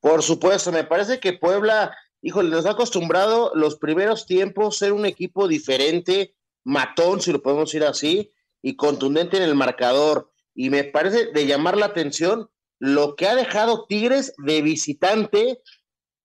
[0.01, 5.07] Por supuesto, me parece que Puebla híjole, nos ha acostumbrado los primeros tiempos ser un
[5.07, 10.33] equipo diferente, matón, si lo podemos decir así, y contundente en el marcador.
[10.55, 15.61] Y me parece de llamar la atención lo que ha dejado Tigres de visitante.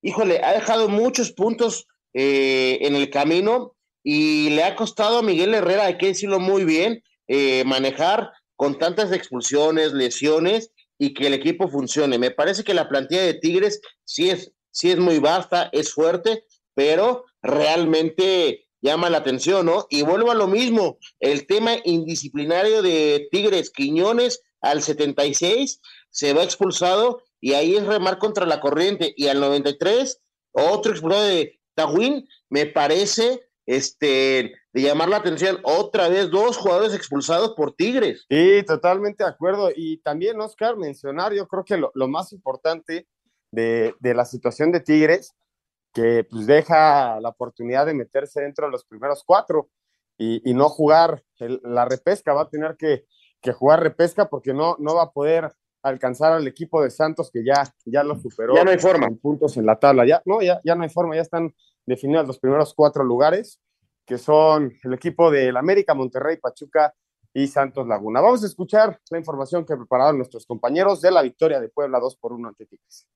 [0.02, 5.54] Híjole, ha dejado muchos puntos eh, en el camino y le ha costado a Miguel
[5.54, 11.34] Herrera, hay que decirlo muy bien, eh, manejar con tantas expulsiones, lesiones y que el
[11.34, 12.18] equipo funcione.
[12.18, 16.44] Me parece que la plantilla de Tigres sí es sí es muy vasta, es fuerte,
[16.74, 19.86] pero realmente llama la atención, ¿no?
[19.88, 26.42] Y vuelvo a lo mismo, el tema indisciplinario de Tigres Quiñones al 76 se va
[26.42, 30.20] expulsado y ahí es remar contra la corriente y al 93
[30.52, 36.94] otro expulsado de Tahuín, me parece este de llamar la atención otra vez dos jugadores
[36.94, 38.26] expulsados por Tigres.
[38.28, 43.06] Sí, totalmente de acuerdo y también Oscar mencionar, yo creo que lo, lo más importante
[43.54, 45.34] de, la situación de Tigres,
[45.92, 49.70] que pues deja la oportunidad de meterse dentro de los primeros cuatro
[50.16, 53.04] y, no jugar la repesca, va a tener que,
[53.52, 57.62] jugar repesca porque no, no va a poder alcanzar al equipo de Santos que ya,
[57.84, 58.54] ya lo superó.
[58.54, 59.10] Ya no hay forma.
[59.20, 62.38] puntos en la tabla, ya no, ya, ya no hay forma, ya están definidos los
[62.38, 63.60] primeros cuatro lugares,
[64.06, 66.94] que son el equipo del América, Monterrey, Pachuca
[67.34, 68.20] y Santos Laguna.
[68.20, 72.16] Vamos a escuchar la información que prepararon nuestros compañeros de la victoria de Puebla 2
[72.16, 73.06] por 1 ante Tigres.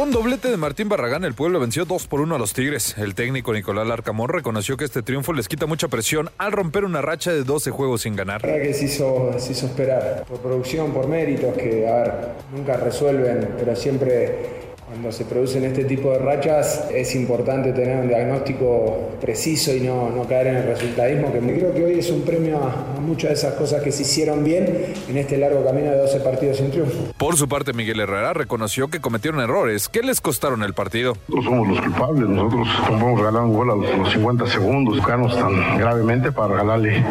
[0.00, 2.96] Con doblete de Martín Barragán, el pueblo venció 2 por 1 a los Tigres.
[2.96, 7.02] El técnico Nicolás Larcamón reconoció que este triunfo les quita mucha presión al romper una
[7.02, 8.42] racha de 12 juegos sin ganar.
[8.42, 12.14] La que se hizo, se hizo esperar, por producción, por méritos, que a ver,
[12.50, 18.08] nunca resuelven, pero siempre cuando se producen este tipo de rachas es importante tener un
[18.08, 22.22] diagnóstico preciso y no, no caer en el resultadismo, que creo que hoy es un
[22.22, 25.96] premio a, muchas de esas cosas que se hicieron bien en este largo camino de
[25.96, 27.12] 12 partidos sin triunfo.
[27.16, 29.88] Por su parte, Miguel Herrera reconoció que cometieron errores.
[29.88, 31.16] ¿Qué les costaron el partido?
[31.28, 32.28] Nosotros somos los culpables.
[32.28, 37.04] Nosotros podemos ganar un gol a los 50 segundos, buscarnos tan gravemente para regalarle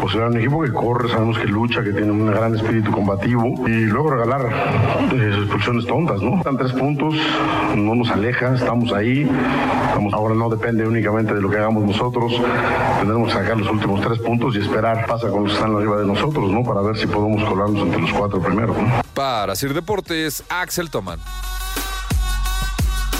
[0.00, 3.68] posibilidad a un equipo que corre, sabemos que lucha, que tiene un gran espíritu combativo
[3.68, 4.48] y luego regalar
[5.12, 6.38] eh, expulsiones tontas, ¿no?
[6.38, 7.15] Están tres puntos
[7.76, 9.28] no nos aleja, estamos ahí.
[9.88, 12.32] Estamos, ahora no depende únicamente de lo que hagamos nosotros.
[12.98, 15.98] Tendremos que sacar los últimos tres puntos y esperar pasa con los que están arriba
[15.98, 16.62] de nosotros, ¿no?
[16.62, 18.76] Para ver si podemos colarnos entre los cuatro primeros.
[19.14, 21.20] Para Sir Deportes, Axel Toman.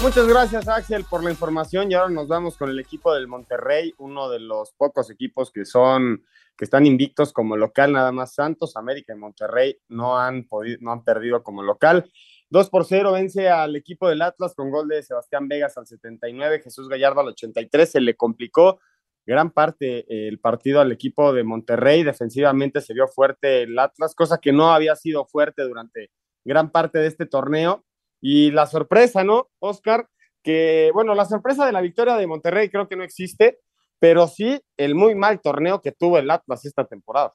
[0.01, 3.95] Muchas gracias Axel por la información y ahora nos vamos con el equipo del Monterrey,
[3.97, 6.21] uno de los pocos equipos que son
[6.57, 10.91] que están invictos como local, nada más Santos, América y Monterrey no han podido, no
[10.91, 12.11] han perdido como local.
[12.49, 16.61] 2 por 0 vence al equipo del Atlas con gol de Sebastián Vegas al 79,
[16.61, 18.79] Jesús Gallardo al 83, se le complicó
[19.25, 24.39] gran parte el partido al equipo de Monterrey, defensivamente se vio fuerte el Atlas, cosa
[24.39, 26.11] que no había sido fuerte durante
[26.45, 27.83] gran parte de este torneo.
[28.21, 30.07] Y la sorpresa, ¿no, Oscar?
[30.41, 33.59] Que, bueno, la sorpresa de la victoria de Monterrey creo que no existe,
[33.99, 37.33] pero sí el muy mal torneo que tuvo el Atlas esta temporada.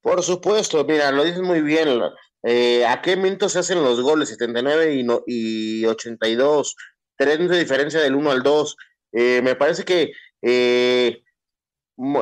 [0.00, 2.00] Por supuesto, mira, lo dices muy bien.
[2.42, 4.28] Eh, ¿A qué minuto se hacen los goles?
[4.30, 6.76] 79 y, no, y 82.
[7.16, 8.76] Tres de diferencia del 1 al 2.
[9.12, 11.22] Eh, me parece que eh,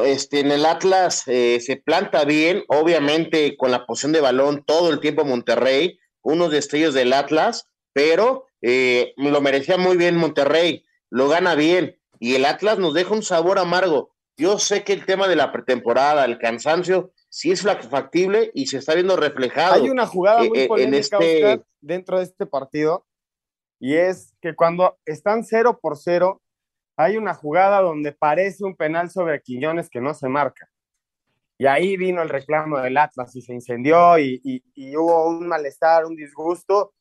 [0.04, 4.90] este, en el Atlas eh, se planta bien, obviamente con la posición de balón todo
[4.90, 11.54] el tiempo Monterrey, unos destellos del Atlas, pero lo merecía muy bien Monterrey, lo gana
[11.54, 14.14] bien, y el Atlas nos deja un sabor amargo.
[14.36, 18.78] Yo sé que el tema de la pretemporada, el cansancio, sí es factible y se
[18.78, 19.74] está viendo reflejado.
[19.74, 21.62] Hay una jugada muy polémica este...
[21.80, 23.06] dentro de este partido,
[23.78, 26.42] y es que cuando están cero por cero,
[26.96, 30.68] hay una jugada donde parece un penal sobre Quiñones que no se marca.
[31.56, 34.62] Y ahí vino el reclamo del Atlas y se incendió y,
[34.96, 36.92] hubo un malestar, un disgusto.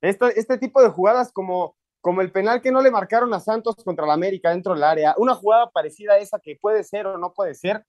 [0.00, 4.06] este tipo de jugadas como, como el penal que no le marcaron a Santos contra
[4.06, 7.32] la América dentro del área, una jugada parecida a esa que puede ser o no
[7.32, 7.84] puede ser,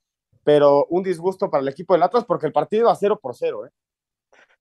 [0.50, 3.68] pero un disgusto para el equipo del Atlas porque el partido a cero por cero.
[3.68, 3.70] ¿eh?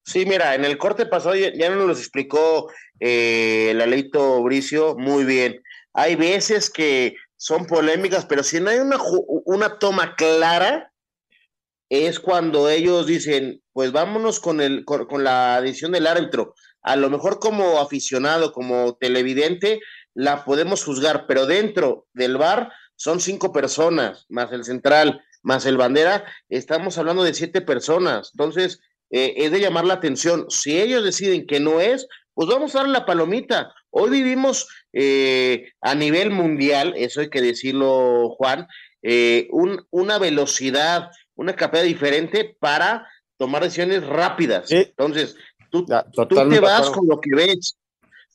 [0.04, 2.70] Sí, mira, en el corte pasado ya, nos lo explicó
[3.00, 5.62] eh, el Aleito Bricio muy bien.
[5.94, 8.98] Hay veces que son polémicas, pero si no hay una,
[9.46, 10.92] una toma clara,
[11.88, 16.54] es cuando ellos dicen, pues vámonos con, el, con, la decisión del árbitro.
[16.82, 19.80] A lo mejor como aficionado, como televidente,
[20.12, 25.78] la podemos juzgar, pero dentro del bar son cinco personas, más el central, más el
[25.78, 28.32] bandera, estamos hablando de siete personas.
[28.34, 28.80] Entonces,
[29.10, 30.44] eh, es de llamar la atención.
[30.50, 33.72] Si ellos deciden que no es, pues vamos a darle la palomita.
[33.88, 38.68] Hoy vivimos eh, a nivel mundial, eso hay que decirlo, Juan,
[39.02, 39.48] eh,
[39.90, 43.08] una velocidad, una capacidad diferente para
[43.38, 44.70] tomar decisiones rápidas.
[44.70, 45.34] Entonces,
[45.70, 47.78] tú, te vas con lo que ves,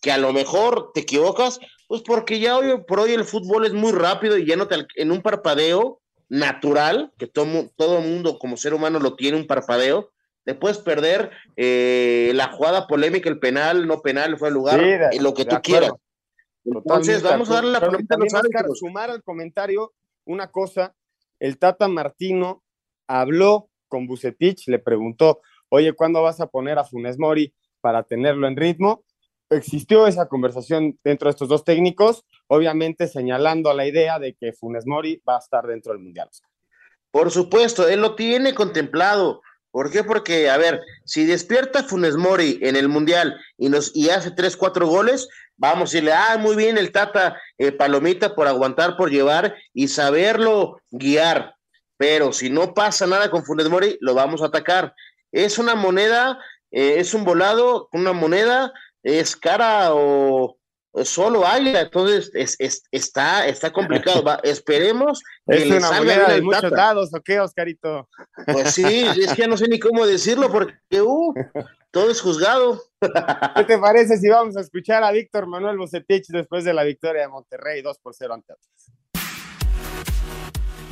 [0.01, 3.73] que a lo mejor te equivocas, pues porque ya hoy por hoy el fútbol es
[3.73, 5.99] muy rápido y ya no te, en un parpadeo
[6.33, 10.09] natural, que todo, todo mundo como ser humano lo tiene un parpadeo,
[10.45, 15.19] te puedes perder eh, la jugada polémica, el penal, no penal, fue el lugar, y
[15.19, 15.91] lo que tú quieras.
[16.65, 19.93] Entonces, vamos a darle la pregunta a los Sumar al comentario
[20.25, 20.95] una cosa,
[21.39, 22.63] el Tata Martino
[23.07, 28.47] habló con Bucetich, le preguntó, oye, ¿cuándo vas a poner a Funes Mori para tenerlo
[28.47, 29.03] en ritmo?
[29.51, 34.85] Existió esa conversación dentro de estos dos técnicos, obviamente señalando la idea de que Funes
[34.85, 36.29] Mori va a estar dentro del Mundial.
[37.11, 39.41] Por supuesto, él lo tiene contemplado.
[39.71, 40.03] ¿Por qué?
[40.03, 44.55] Porque, a ver, si despierta Funes Mori en el Mundial y, nos, y hace tres,
[44.55, 45.27] cuatro goles,
[45.57, 49.87] vamos a decirle, ah, muy bien el Tata eh, Palomita por aguantar, por llevar y
[49.87, 51.55] saberlo guiar.
[51.97, 54.93] Pero si no pasa nada con Funes Mori, lo vamos a atacar.
[55.31, 56.39] Es una moneda,
[56.71, 60.57] eh, es un volado, una moneda, es cara o,
[61.03, 64.23] solo hay, entonces es, está, está complicado.
[64.43, 68.07] esperemos que es le una salga de muchos dados, ¿o qué, Oscarito?
[68.45, 71.33] Pues sí, es que ya no sé ni cómo decirlo porque uh,
[71.91, 72.81] todo es juzgado.
[73.55, 77.23] ¿Qué te parece si vamos a escuchar a Víctor Manuel Bocetich después de la victoria
[77.23, 78.91] de Monterrey 2 por 0 ante Atlas?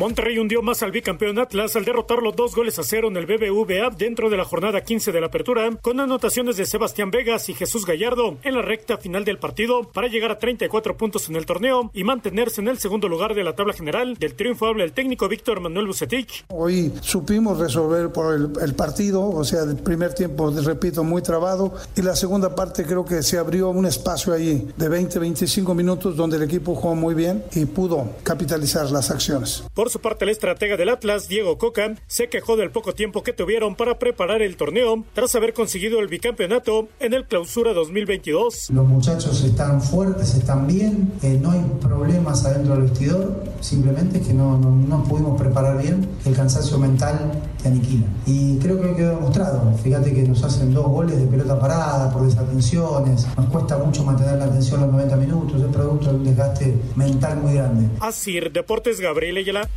[0.01, 3.91] Monterrey hundió más al bicampeón Atlas al derrotarlo dos goles a cero en el BBVA
[3.95, 7.85] dentro de la jornada 15 de la apertura, con anotaciones de Sebastián Vegas y Jesús
[7.85, 11.91] Gallardo en la recta final del partido para llegar a 34 puntos en el torneo
[11.93, 15.29] y mantenerse en el segundo lugar de la tabla general del triunfo habla el técnico
[15.29, 16.45] Víctor Manuel Bucetich.
[16.47, 22.01] Hoy supimos resolver por el, partido, o sea, el primer tiempo, repito, muy trabado y
[22.01, 26.41] la segunda parte creo que se abrió un espacio ahí de 20-25 minutos donde el
[26.41, 29.63] equipo jugó muy bien y pudo capitalizar las acciones.
[29.75, 33.33] Por su parte, el estratega del Atlas, Diego Coca, se quejó del poco tiempo que
[33.33, 38.69] tuvieron para preparar el torneo tras haber conseguido el bicampeonato en el Clausura 2022.
[38.69, 44.33] Los muchachos están fuertes, están bien, eh, no hay problemas adentro del vestidor, simplemente que
[44.33, 48.05] no, no, pudimos preparar bien, el cansancio mental te aniquila.
[48.25, 49.73] Y creo que quedó demostrado.
[49.83, 54.39] Fíjate que nos hacen dos goles de pelota parada por desatenciones, nos cuesta mucho mantener
[54.39, 57.89] la atención los 90 minutos, es producto de un desgaste mental muy grande.
[57.99, 59.69] Así, Deportes Gabriel Ayala.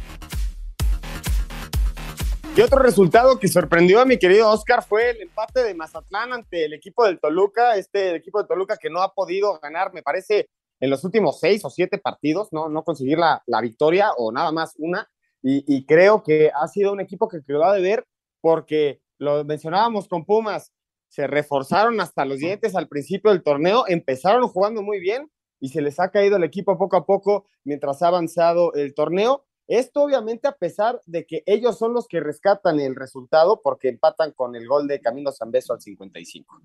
[2.56, 6.64] Y otro resultado que sorprendió a mi querido Oscar fue el empate de Mazatlán ante
[6.64, 10.48] el equipo del Toluca, este equipo de Toluca que no ha podido ganar, me parece,
[10.78, 14.74] en los últimos seis o siete partidos, no, no conseguir la, victoria o nada más
[14.78, 15.10] una.
[15.42, 18.06] Y, creo que ha sido un equipo que quedó de ver
[18.40, 20.72] porque lo mencionábamos con Pumas,
[21.08, 25.28] se reforzaron hasta los dientes al principio del torneo, empezaron jugando muy bien
[25.58, 29.44] y se les ha caído el equipo poco a poco mientras ha avanzado el torneo
[29.66, 34.32] esto obviamente a pesar de que ellos son los que rescatan el resultado porque empatan
[34.32, 36.60] con el gol de Camilo Zambeso al 55.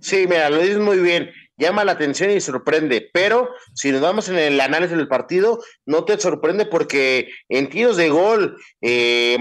[0.00, 4.28] Sí, mira, lo dices muy bien, llama la atención y sorprende, pero si nos vamos
[4.28, 9.38] en el análisis del partido, no te sorprende porque en tiros de gol eh,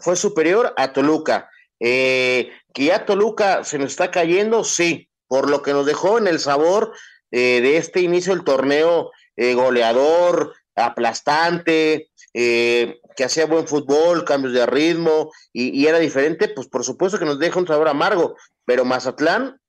[0.00, 1.50] fue superior a Toluca.
[1.80, 6.28] Eh, que ya Toluca se nos está cayendo, sí, por lo que nos dejó en
[6.28, 6.92] el sabor
[7.30, 14.66] eh, de este inicio del torneo goleador, aplastante, eh, que hacía buen fútbol, cambios de
[14.66, 19.60] ritmo y, era diferente, pues por supuesto que nos deja un sabor amargo, pero Mazatlán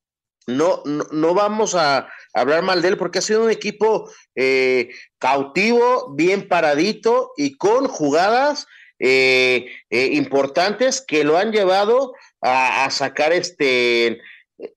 [0.47, 6.13] no, no, vamos a hablar mal de él porque ha sido un equipo eh, cautivo,
[6.15, 8.67] bien paradito y con jugadas
[8.99, 14.21] eh, eh, importantes que lo han llevado a, a, sacar este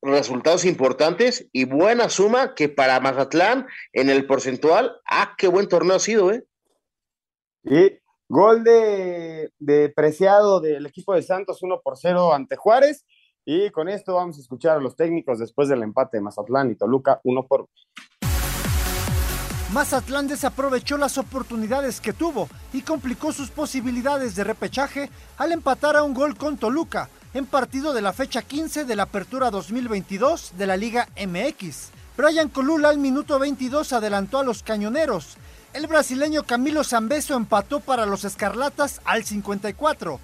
[0.03, 5.97] resultados importantes y buena suma que para Mazatlán en el porcentual, ah, qué buen torneo
[5.97, 6.45] ha sido, ¿eh?
[7.65, 7.99] Y
[8.29, 13.05] gol de, de Preciado del equipo de Santos 1 por 0 ante Juárez.
[13.45, 16.75] Y con esto vamos a escuchar a los técnicos después del empate de Mazatlán y
[16.75, 17.69] Toluca 1 por
[19.73, 26.03] Mazatlán desaprovechó las oportunidades que tuvo y complicó sus posibilidades de repechaje al empatar a
[26.03, 30.67] un gol con Toluca en partido de la fecha 15 de la Apertura 2022 de
[30.67, 31.91] la Liga MX.
[32.17, 35.37] Brian Colula al minuto 22 adelantó a los cañoneros.
[35.73, 40.19] El brasileño Camilo Zambeso empató para los Escarlatas al 54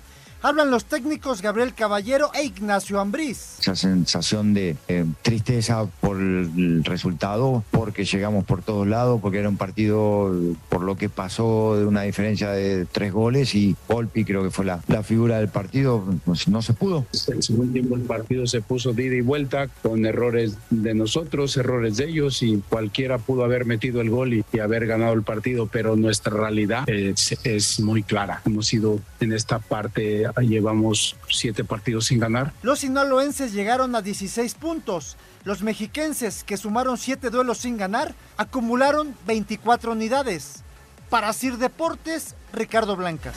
[0.44, 3.58] hablan los técnicos Gabriel Caballero e Ignacio Ambriz.
[3.60, 9.48] Esa sensación de eh, tristeza por el resultado, porque llegamos por todos lados, porque era
[9.48, 10.34] un partido
[10.68, 14.66] por lo que pasó de una diferencia de tres goles y Volpi creo que fue
[14.66, 17.06] la, la figura del partido, pues no se pudo.
[17.28, 21.56] El segundo tiempo el partido se puso de ida y vuelta con errores de nosotros,
[21.56, 25.68] errores de ellos y cualquiera pudo haber metido el gol y, haber ganado el partido,
[25.70, 28.40] pero nuestra realidad es, es muy clara.
[28.46, 32.52] Hemos sido en esta parte llevamos siete partidos sin ganar.
[32.62, 35.16] Los sinaloenses llegaron a 16 puntos.
[35.44, 40.62] Los mexiquenses, que sumaron siete duelos sin ganar, acumularon 24 unidades.
[41.10, 43.34] Para Sir Deportes, Ricardo Blancas.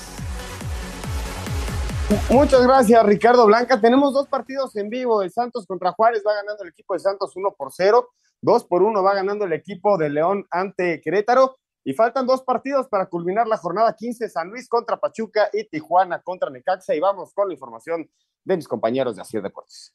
[2.30, 3.82] Muchas gracias, Ricardo Blanca.
[3.82, 5.22] Tenemos dos partidos en vivo.
[5.22, 8.08] El Santos contra Juárez va ganando el equipo de Santos 1 por 0.
[8.42, 11.58] 2 por 1 va ganando el equipo de León ante Querétaro.
[11.88, 16.22] Y faltan dos partidos para culminar la jornada 15, San Luis contra Pachuca y Tijuana
[16.22, 16.94] contra Necaxa.
[16.94, 18.10] Y vamos con la información
[18.44, 19.94] de mis compañeros de Así Deportes.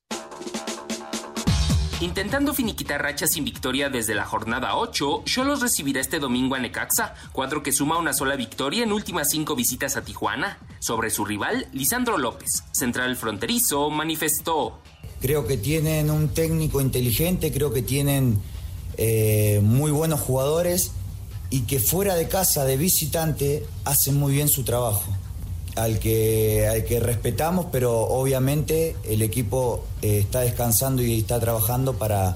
[2.01, 7.15] Intentando finiquitar rachas sin victoria desde la jornada 8, Cholos recibirá este domingo a Necaxa,
[7.31, 10.61] cuadro que suma una sola victoria en últimas cinco visitas a Tijuana.
[10.79, 14.79] Sobre su rival, Lisandro López, central fronterizo, manifestó.
[15.21, 18.41] Creo que tienen un técnico inteligente, creo que tienen
[18.97, 20.95] eh, muy buenos jugadores
[21.53, 25.05] y que fuera de casa de visitante hacen muy bien su trabajo.
[25.77, 31.95] Al que, al que respetamos, pero obviamente el equipo eh, está descansando y está trabajando
[31.95, 32.35] para,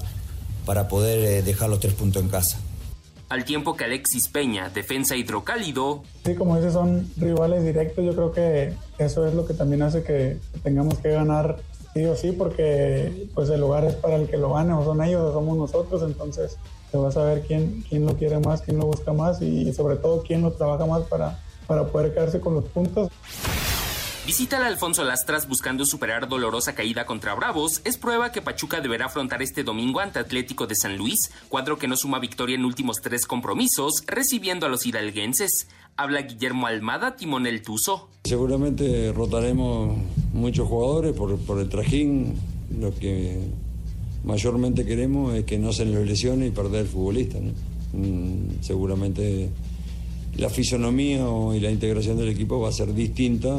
[0.67, 2.59] para poder eh, dejar los tres puntos en casa.
[3.29, 6.03] Al tiempo que Alexis Peña, defensa hidrocálido.
[6.23, 8.05] Sí, como dices, son rivales directos.
[8.05, 11.57] Yo creo que eso es lo que también hace que tengamos que ganar
[11.95, 15.03] sí o sí, porque pues el lugar es para el que lo gane, o son
[15.03, 16.03] ellos o somos nosotros.
[16.03, 16.57] Entonces,
[16.91, 19.97] se va a saber quién, quién lo quiere más, quién lo busca más y sobre
[19.97, 23.09] todo quién lo trabaja más para, para poder quedarse con los puntos.
[24.27, 27.79] Visita al Alfonso Lastras buscando superar dolorosa caída contra Bravos.
[27.85, 31.87] Es prueba que Pachuca deberá afrontar este domingo ante Atlético de San Luis, cuadro que
[31.87, 35.69] no suma victoria en últimos tres compromisos, recibiendo a los hidalguenses.
[35.95, 38.09] Habla Guillermo Almada, timonel Tuzo.
[38.25, 39.97] Seguramente rotaremos
[40.33, 42.37] muchos jugadores por, por el trajín,
[42.77, 43.47] lo que
[44.27, 47.39] mayormente queremos es que no se les lesione y perder futbolista.
[47.93, 49.49] Mm, seguramente
[50.35, 51.25] la fisonomía
[51.55, 53.55] y la integración del equipo va a ser distinta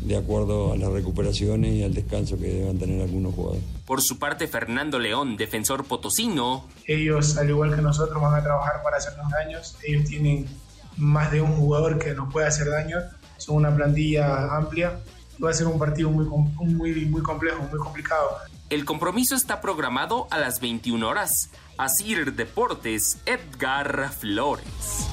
[0.00, 3.62] de acuerdo a las recuperaciones y al descanso que deban tener algunos jugadores.
[3.84, 6.64] Por su parte, Fernando León, defensor potosino.
[6.86, 9.76] Ellos, al igual que nosotros, van a trabajar para hacernos daños.
[9.86, 10.46] Ellos tienen
[10.96, 12.96] más de un jugador que nos puede hacer daño.
[13.36, 15.00] Son una plantilla amplia.
[15.42, 18.28] Va a ser un partido muy, muy, muy complejo, muy complicado.
[18.70, 21.50] El compromiso está programado a las 21 horas.
[21.78, 25.08] Asir Deportes, Edgar Flores.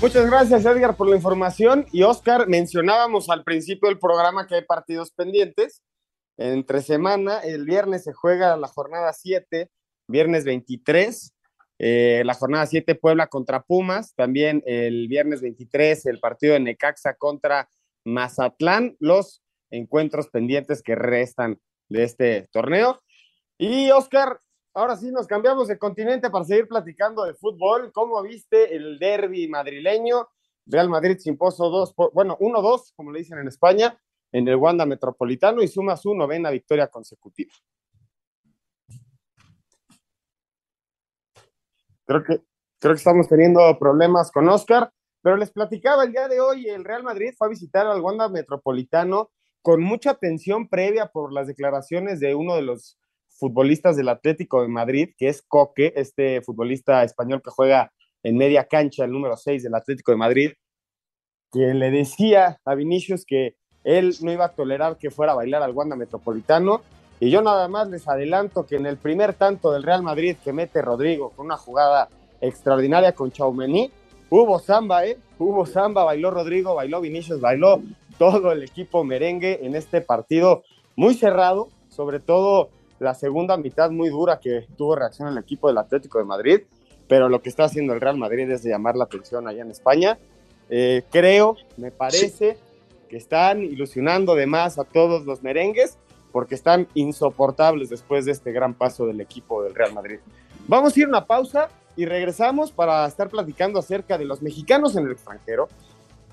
[0.00, 1.86] Muchas gracias, Edgar, por la información.
[1.92, 5.82] Y Oscar, mencionábamos al principio del programa que hay partidos pendientes.
[6.36, 9.70] Entre semana, el viernes se juega la jornada 7,
[10.08, 11.32] viernes 23.
[11.78, 14.14] Eh, la jornada 7, Puebla contra Pumas.
[14.16, 17.68] También el viernes 23, el partido de Necaxa contra
[18.04, 23.00] Mazatlán, los encuentros pendientes que restan de este torneo.
[23.58, 24.40] Y Oscar,
[24.74, 27.92] ahora sí nos cambiamos de continente para seguir platicando de fútbol.
[27.92, 30.28] ¿Cómo viste el derby madrileño?
[30.66, 33.98] Real Madrid se impuso dos, bueno, uno dos como le dicen en España,
[34.30, 37.52] en el Wanda Metropolitano y suma su novena victoria consecutiva.
[42.04, 42.40] Creo que,
[42.78, 44.92] creo que estamos teniendo problemas con Oscar.
[45.22, 48.28] Pero les platicaba el día de hoy, el Real Madrid fue a visitar al Wanda
[48.28, 49.30] Metropolitano
[49.62, 52.98] con mucha atención previa por las declaraciones de uno de los
[53.28, 57.92] futbolistas del Atlético de Madrid, que es Coque, este futbolista español que juega
[58.24, 60.52] en media cancha, el número 6 del Atlético de Madrid,
[61.52, 65.62] que le decía a Vinicius que él no iba a tolerar que fuera a bailar
[65.62, 66.82] al Wanda Metropolitano.
[67.20, 70.52] Y yo nada más les adelanto que en el primer tanto del Real Madrid que
[70.52, 72.08] mete Rodrigo con una jugada
[72.40, 73.92] extraordinaria con Chaumení,
[74.40, 75.18] hubo samba, ¿eh?
[75.38, 77.82] Hubo samba, bailó Rodrigo, bailó Vinicius, bailó
[78.18, 80.62] todo el equipo merengue en este partido
[80.96, 85.76] muy cerrado, sobre todo la segunda mitad muy dura que tuvo reacción el equipo del
[85.76, 86.60] Atlético de Madrid,
[87.08, 90.18] pero lo que está haciendo el Real Madrid es llamar la atención allá en España.
[90.70, 92.56] Eh, creo, me parece
[93.10, 95.98] que están ilusionando de más a todos los merengues
[96.30, 100.20] porque están insoportables después de este gran paso del equipo del Real Madrid.
[100.68, 104.96] Vamos a ir a una pausa y regresamos para estar platicando acerca de los mexicanos
[104.96, 105.68] en el extranjero,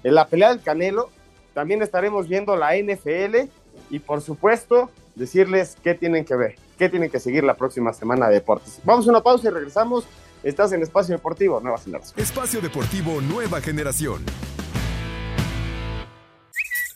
[0.04, 1.10] en la pelea del Canelo,
[1.54, 3.50] también estaremos viendo la NFL
[3.90, 8.28] y por supuesto decirles qué tienen que ver, qué tienen que seguir la próxima semana
[8.30, 8.80] de deportes.
[8.84, 10.06] Vamos a una pausa y regresamos.
[10.42, 12.18] Estás en Espacio Deportivo Nueva Generación.
[12.18, 14.24] Espacio Deportivo Nueva Generación.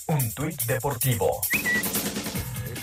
[0.07, 1.41] Un tuit deportivo.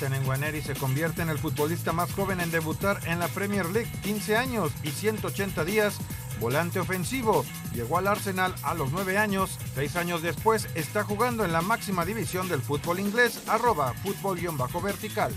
[0.09, 4.36] Nenguaneri se convierte en el futbolista más joven en debutar en la Premier League, 15
[4.36, 5.98] años y 180 días.
[6.40, 7.44] Volante ofensivo,
[7.74, 12.05] llegó al Arsenal a los 9 años, 6 años después está jugando en la máxima
[12.05, 15.34] división del fútbol inglés, arroba fútbol-vertical.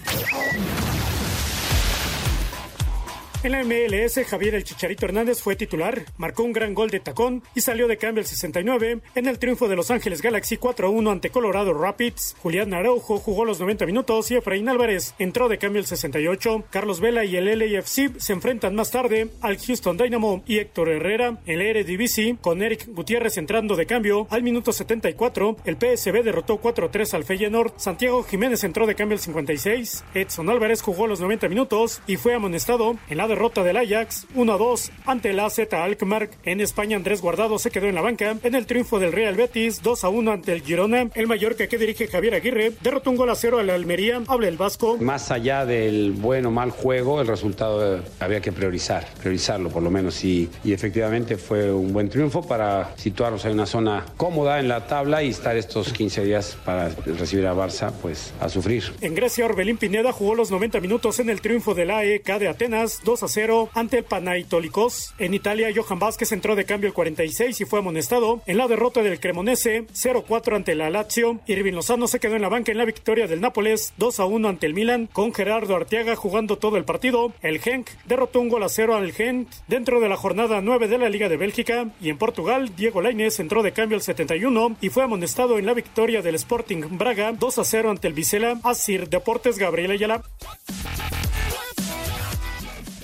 [3.44, 7.44] En la MLS, Javier El Chicharito Hernández fue titular, marcó un gran gol de tacón
[7.54, 11.30] y salió de cambio el 69 en el triunfo de Los Ángeles Galaxy 4-1 ante
[11.30, 12.38] Colorado Rapids.
[12.40, 16.64] Julián Araujo jugó los 90 minutos y Efraín Álvarez entró de cambio el 68.
[16.70, 21.42] Carlos Vela y el LAFC se enfrentan más tarde al Houston Dynamo y Héctor Herrera
[21.46, 25.58] el Eredivisie con Eric Gutiérrez entrando de cambio al minuto 74.
[25.66, 27.74] El PSB derrotó 4-3 al Feyenoord.
[27.76, 30.06] Santiago Jiménez entró de cambio el 56.
[30.14, 34.92] Edson Álvarez jugó los 90 minutos y fue amonestado en la derrota del Ajax 1-2
[35.08, 36.30] ante el AZ Alkmaar.
[36.44, 39.82] En España, Andrés Guardado se quedó en la banca en el triunfo del Real Betis
[39.82, 41.10] 2-1 ante el Girona.
[41.16, 44.22] El Mallorca que dirige Javier Aguirre derrotó un gol a cero a la Almería.
[44.28, 44.98] Habla el Vasco.
[45.00, 49.82] Más allá del buen o mal juego, el resultado eh, había que priorizar, priorizarlo por
[49.82, 50.24] lo menos.
[50.24, 54.86] Y, y efectivamente fue un buen triunfo para situarnos en una zona cómoda en la
[54.86, 58.84] tabla y estar estos 15 días para recibir a Barça, pues a sufrir.
[59.02, 63.02] En Grecia, Orbelín Pineda jugó los 90 minutos en el triunfo del AEK de Atenas
[63.04, 65.14] 2 a 0 ante el Panaitolicos.
[65.18, 69.02] En Italia, Johan Vázquez entró de cambio el 46 y fue amonestado en la derrota
[69.02, 71.40] del Cremonese 0-4 ante la Lazio.
[71.48, 74.48] Irving Lozano se quedó en la banca en la victoria del Nápoles 2 a 1
[74.48, 77.34] ante el Milan con Gerardo Arteaga jugando todo el partido.
[77.42, 80.98] El Genk derrotó un gol a 0 al Gent dentro de la jornada 9 de
[80.98, 84.90] la Liga de Bélgica y en Portugal Diego Lainez entró de cambio el 71 y
[84.90, 88.60] fue amonestado en la victoria del Sporting Braga 2 a 0 ante el Vicela.
[88.64, 90.24] Asir Deportes Gabriel Ayala.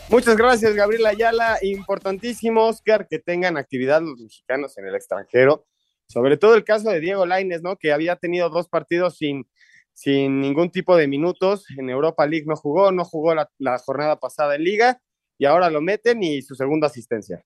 [0.10, 1.60] Muchas gracias, Gabriel Ayala.
[1.62, 5.68] Importantísimo, Oscar, que tengan actividad los mexicanos en el extranjero.
[6.08, 7.78] Sobre todo el caso de Diego Laines, ¿no?
[7.78, 9.48] Que había tenido dos partidos sin,
[9.94, 11.66] sin ningún tipo de minutos.
[11.78, 15.00] En Europa League no jugó, no jugó la, jornada pasada en Liga
[15.38, 17.46] y ahora lo meten y su segunda asistencia.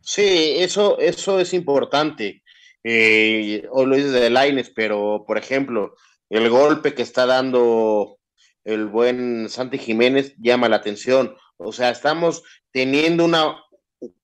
[0.00, 2.42] Sí, eso, eso es importante.
[2.82, 5.94] Eh, hoy lo dices de Laines, pero por ejemplo,
[6.30, 8.16] el golpe que está dando
[8.64, 11.36] el buen Santi Jiménez llama la atención.
[11.62, 12.42] O sea, estamos
[12.72, 13.62] teniendo una,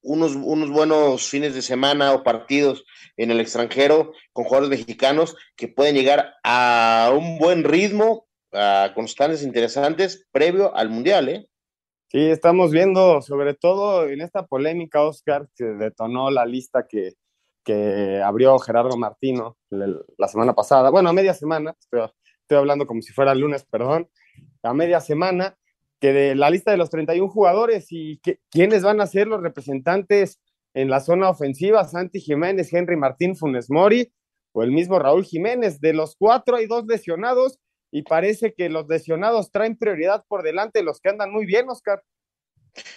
[0.03, 2.85] unos, unos buenos fines de semana o partidos
[3.17, 9.43] en el extranjero con jugadores mexicanos que pueden llegar a un buen ritmo, a constantes
[9.43, 11.47] interesantes previo al Mundial, ¿eh?
[12.09, 17.15] Sí, estamos viendo, sobre todo en esta polémica, Oscar, que detonó la lista que,
[17.65, 22.09] que abrió Gerardo Martino la semana pasada, bueno, a media semana, estoy,
[22.41, 24.09] estoy hablando como si fuera el lunes, perdón,
[24.63, 25.59] a media semana,
[26.01, 29.43] que de la lista de los 31 jugadores y que, quiénes van a ser los
[29.43, 30.41] representantes
[30.75, 34.13] en la zona ofensiva, Santi Jiménez, Henry Martín Funes Mori
[34.53, 35.81] o el mismo Raúl Jiménez.
[35.81, 37.59] De los cuatro hay dos lesionados
[37.91, 41.69] y parece que los lesionados traen prioridad por delante de los que andan muy bien,
[41.69, 42.03] Oscar.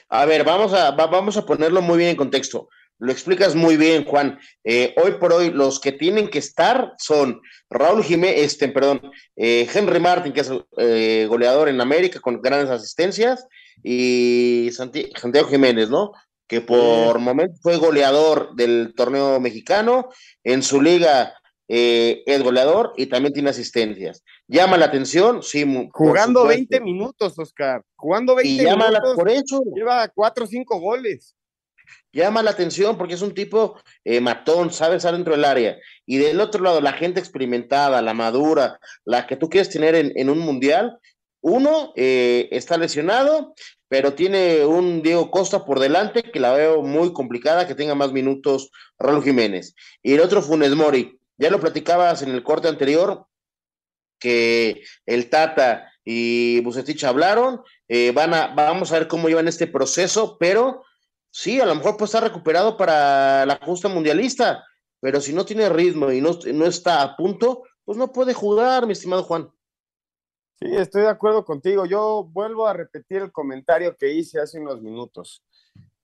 [0.09, 2.67] A ver, vamos a, va, vamos a ponerlo muy bien en contexto.
[2.99, 4.37] Lo explicas muy bien, Juan.
[4.65, 9.01] Eh, hoy por hoy, los que tienen que estar son Raúl Jiménez, este, perdón,
[9.37, 13.47] eh, Henry Martin, que es eh, goleador en América con grandes asistencias,
[13.81, 16.11] y Santi, Santiago Jiménez, ¿no?
[16.45, 20.09] Que por momento fue goleador del torneo mexicano.
[20.43, 21.35] En su liga
[21.67, 24.23] es goleador y también tiene asistencias.
[24.47, 25.63] Llama la atención, sí.
[25.93, 27.83] Jugando 20 minutos, Oscar.
[27.95, 29.09] Jugando 20 y llama minutos.
[29.09, 29.63] La, por eso.
[29.75, 31.35] Lleva 4 o 5 goles
[32.11, 35.77] llama la atención porque es un tipo eh, matón, sabe estar dentro del área.
[36.05, 40.29] Y del otro lado, la gente experimentada, la madura, la que tú quieres tener en,
[40.29, 40.97] un mundial,
[41.41, 43.53] uno eh, está lesionado
[43.89, 48.13] pero tiene un Diego Costa por delante que la veo muy complicada, que tenga más
[48.13, 48.69] minutos
[48.99, 49.73] Raúl Jiménez.
[50.03, 53.25] Y el otro Funes Mori, ya lo platicabas en el corte anterior,
[54.19, 59.65] que el Tata y Bucetich hablaron, eh, van a, vamos a ver cómo llevan este
[59.65, 60.83] proceso, pero
[61.32, 64.65] sí, a lo mejor puede estar recuperado para la justa mundialista,
[64.99, 68.86] pero si no tiene ritmo y no, no está a punto, pues no puede jugar,
[68.86, 69.51] mi estimado Juan.
[70.59, 71.86] Sí, estoy de acuerdo contigo.
[71.86, 75.41] Yo vuelvo a repetir el comentario que hice hace unos minutos.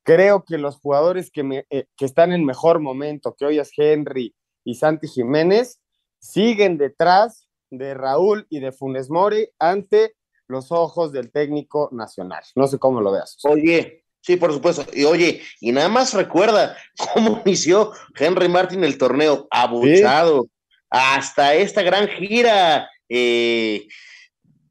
[0.03, 3.71] Creo que los jugadores que, me, eh, que están en mejor momento, que hoy es
[3.75, 5.81] Henry y Santi Jiménez,
[6.19, 10.15] siguen detrás de Raúl y de Funes Mori ante
[10.47, 12.43] los ojos del técnico nacional.
[12.55, 13.37] No sé cómo lo veas.
[13.43, 14.85] Oye, sí, por supuesto.
[14.93, 16.75] Y oye, y nada más recuerda
[17.13, 20.47] cómo inició Henry Martin el torneo, abuchado,
[20.89, 22.89] hasta esta gran gira.
[23.07, 23.87] Eh,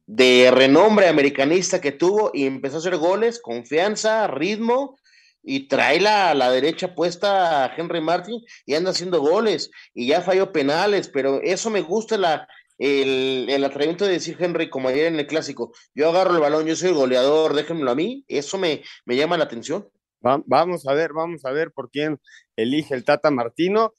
[0.07, 4.99] de renombre americanista que tuvo y empezó a hacer goles, confianza, ritmo
[5.43, 10.21] y trae la, la derecha puesta a Henry Martin y anda haciendo goles y ya
[10.21, 12.47] falló penales, pero eso me gusta la,
[12.79, 16.67] el, el atrevimiento de decir Henry como ayer en el clásico, yo agarro el balón,
[16.67, 19.89] yo soy el goleador, déjenmelo a mí, eso me, me llama la atención.
[20.21, 22.21] vamos a ver, vamos a ver por quién
[22.57, 23.95] elige el Tata Martino.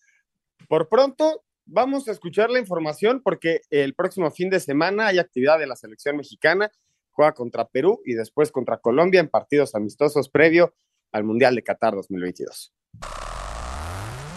[0.67, 5.59] Por pronto, vamos a escuchar la información porque el próximo fin de semana hay actividad
[5.59, 6.71] de la selección mexicana,
[7.11, 10.73] juega contra Perú y después contra Colombia en partidos amistosos previo
[11.11, 12.73] al Mundial de Qatar 2022.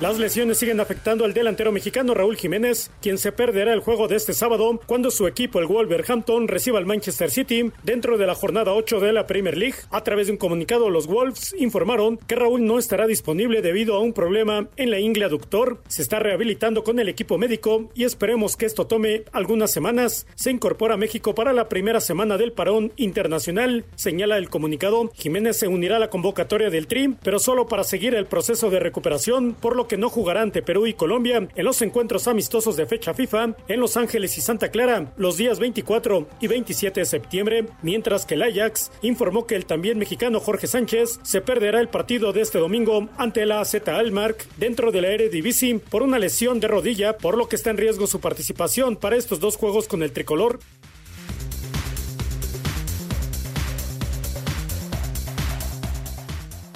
[0.00, 4.14] Las lesiones siguen afectando al delantero mexicano Raúl Jiménez, quien se perderá el juego de
[4.14, 8.74] este sábado cuando su equipo, el Wolverhampton, reciba al Manchester City dentro de la jornada
[8.74, 9.74] 8 de la Premier League.
[9.90, 13.98] A través de un comunicado, los Wolves informaron que Raúl no estará disponible debido a
[13.98, 15.82] un problema en la ingle aductor.
[15.88, 20.28] Se está rehabilitando con el equipo médico y esperemos que esto tome algunas semanas.
[20.36, 25.10] Se incorpora a México para la primera semana del parón internacional, señala el comunicado.
[25.16, 28.78] Jiménez se unirá a la convocatoria del TRI, pero solo para seguir el proceso de
[28.78, 32.86] recuperación, por lo que no jugará ante Perú y Colombia en los encuentros amistosos de
[32.86, 37.66] fecha FIFA en Los Ángeles y Santa Clara los días 24 y 27 de septiembre,
[37.82, 42.32] mientras que el Ajax informó que el también mexicano Jorge Sánchez se perderá el partido
[42.32, 46.68] de este domingo ante la AZ Almark dentro de la Eredivisie por una lesión de
[46.68, 50.12] rodilla, por lo que está en riesgo su participación para estos dos juegos con el
[50.12, 50.60] tricolor.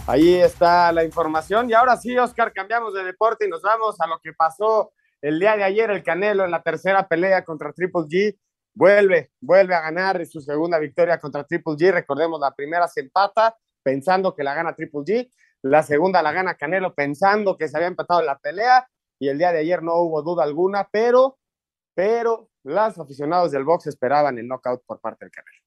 [0.06, 1.70] Ahí está la información.
[1.70, 5.38] Y ahora sí, Oscar, cambiamos de deporte y nos vamos a lo que pasó el
[5.38, 5.90] día de ayer.
[5.90, 8.36] El Canelo en la tercera pelea contra Triple G.
[8.74, 11.92] Vuelve, vuelve a ganar su segunda victoria contra Triple G.
[11.92, 15.30] Recordemos, la primera se empata pensando que la gana Triple G.
[15.62, 18.88] La segunda la gana Canelo pensando que se había empatado la pelea.
[19.20, 21.38] Y el día de ayer no hubo duda alguna, pero,
[21.94, 25.62] pero los aficionados del box esperaban el knockout por parte del Canelo.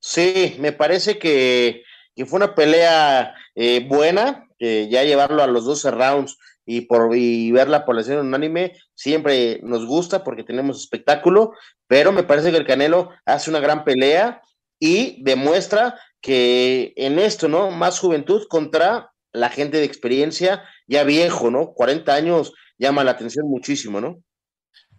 [0.00, 1.82] Sí, me parece que
[2.14, 7.14] que fue una pelea eh, buena, que ya llevarlo a los 12 rounds y por
[7.14, 11.52] y ver la población unánime siempre nos gusta porque tenemos espectáculo,
[11.86, 14.40] pero me parece que el Canelo hace una gran pelea
[14.78, 17.70] y demuestra que en esto, ¿no?
[17.70, 21.72] Más juventud contra la gente de experiencia ya viejo, ¿no?
[21.74, 24.22] 40 años llama la atención muchísimo, ¿no?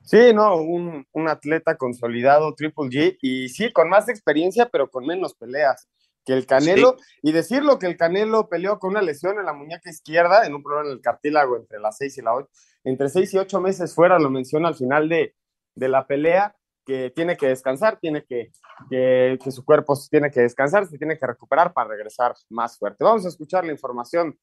[0.03, 5.03] Sí, no, un, un atleta consolidado, Triple G, y sí, con más experiencia, pero con
[5.03, 5.87] menos peleas
[6.25, 9.89] que el Canelo, y decirlo que el Canelo peleó con una lesión en la muñeca
[9.89, 12.49] izquierda, en un problema en el cartílago entre las seis y la ocho,
[12.83, 15.35] entre seis y ocho meses fuera, lo menciona al final de,
[15.75, 16.55] de la pelea,
[16.85, 18.51] que tiene que descansar, tiene que,
[18.89, 23.03] que, que, su cuerpo tiene que descansar, se tiene que recuperar para regresar más fuerte.
[23.03, 24.37] Vamos a escuchar la información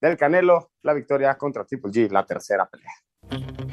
[0.00, 3.63] del Canelo, la victoria contra Triple G, la tercera pelea.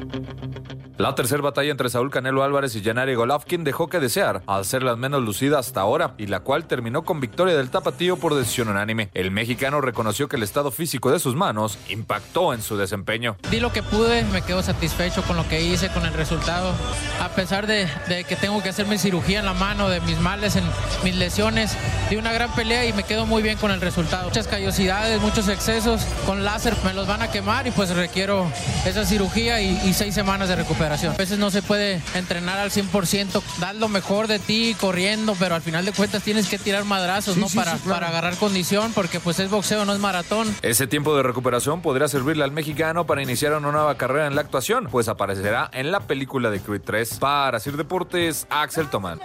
[1.01, 4.83] La tercera batalla entre Saúl Canelo Álvarez y Gennady Golovkin dejó que desear, al ser
[4.83, 8.67] las menos lucidas hasta ahora, y la cual terminó con victoria del tapatío por decisión
[8.67, 9.09] unánime.
[9.15, 13.35] El mexicano reconoció que el estado físico de sus manos impactó en su desempeño.
[13.49, 16.71] Di lo que pude, me quedo satisfecho con lo que hice, con el resultado.
[17.19, 17.87] A pesar de,
[18.29, 20.65] que tengo que hacer mi cirugía en la mano, de mis males, en
[21.03, 21.75] mis lesiones,
[22.11, 24.25] di una gran pelea y me quedo muy bien con el resultado.
[24.25, 28.45] Muchas callosidades, muchos excesos, con láser me los van a quemar y pues requiero
[28.85, 30.90] esa cirugía y seis semanas de recuperación.
[30.91, 35.55] A veces no se puede entrenar al 100%, dar lo mejor de ti corriendo, pero
[35.55, 37.47] al final de cuentas tienes que tirar madrazos, ¿no?
[37.55, 40.53] para, para agarrar condición, porque pues es boxeo, no es maratón.
[40.61, 44.41] Ese tiempo de recuperación podría servirle al mexicano para iniciar una nueva carrera en la
[44.41, 47.19] actuación, pues aparecerá en la película de Creed 3.
[47.19, 49.21] Para Sir Deportes, Axel Tomán.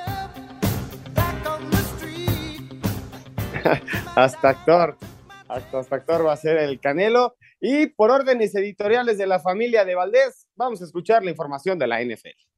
[4.14, 4.96] hasta actor,
[5.48, 7.34] hasta, hasta actor va a ser el Canelo.
[7.60, 11.86] Y por órdenes editoriales de la familia de Valdés, vamos a escuchar la información de
[11.86, 12.55] la NFL.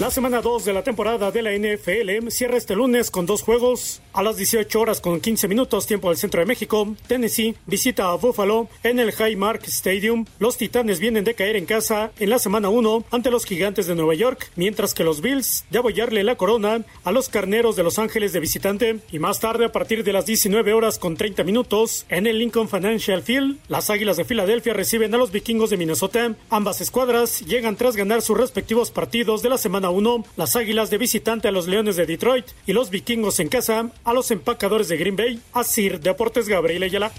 [0.00, 4.00] La semana 2 de la temporada de la NFL cierra este lunes con dos juegos.
[4.12, 8.14] A las 18 horas con 15 minutos tiempo del centro de México, Tennessee visita a
[8.14, 10.24] Buffalo en el Highmark Stadium.
[10.38, 13.96] Los Titanes vienen de caer en casa en la semana 1 ante los Gigantes de
[13.96, 17.98] Nueva York, mientras que los Bills de abollarle la corona a los Carneros de Los
[17.98, 19.00] Ángeles de visitante.
[19.10, 22.68] Y más tarde, a partir de las 19 horas con 30 minutos, en el Lincoln
[22.68, 26.36] Financial Field, las Águilas de Filadelfia reciben a los Vikingos de Minnesota.
[26.50, 30.98] Ambas escuadras llegan tras ganar sus respectivos partidos de la semana 1, las Águilas de
[30.98, 34.96] visitante a los Leones de Detroit y los Vikingos en casa a los empacadores de
[34.96, 35.42] Green Bay.
[35.52, 37.10] Asir Deportes Gabriel Ayala.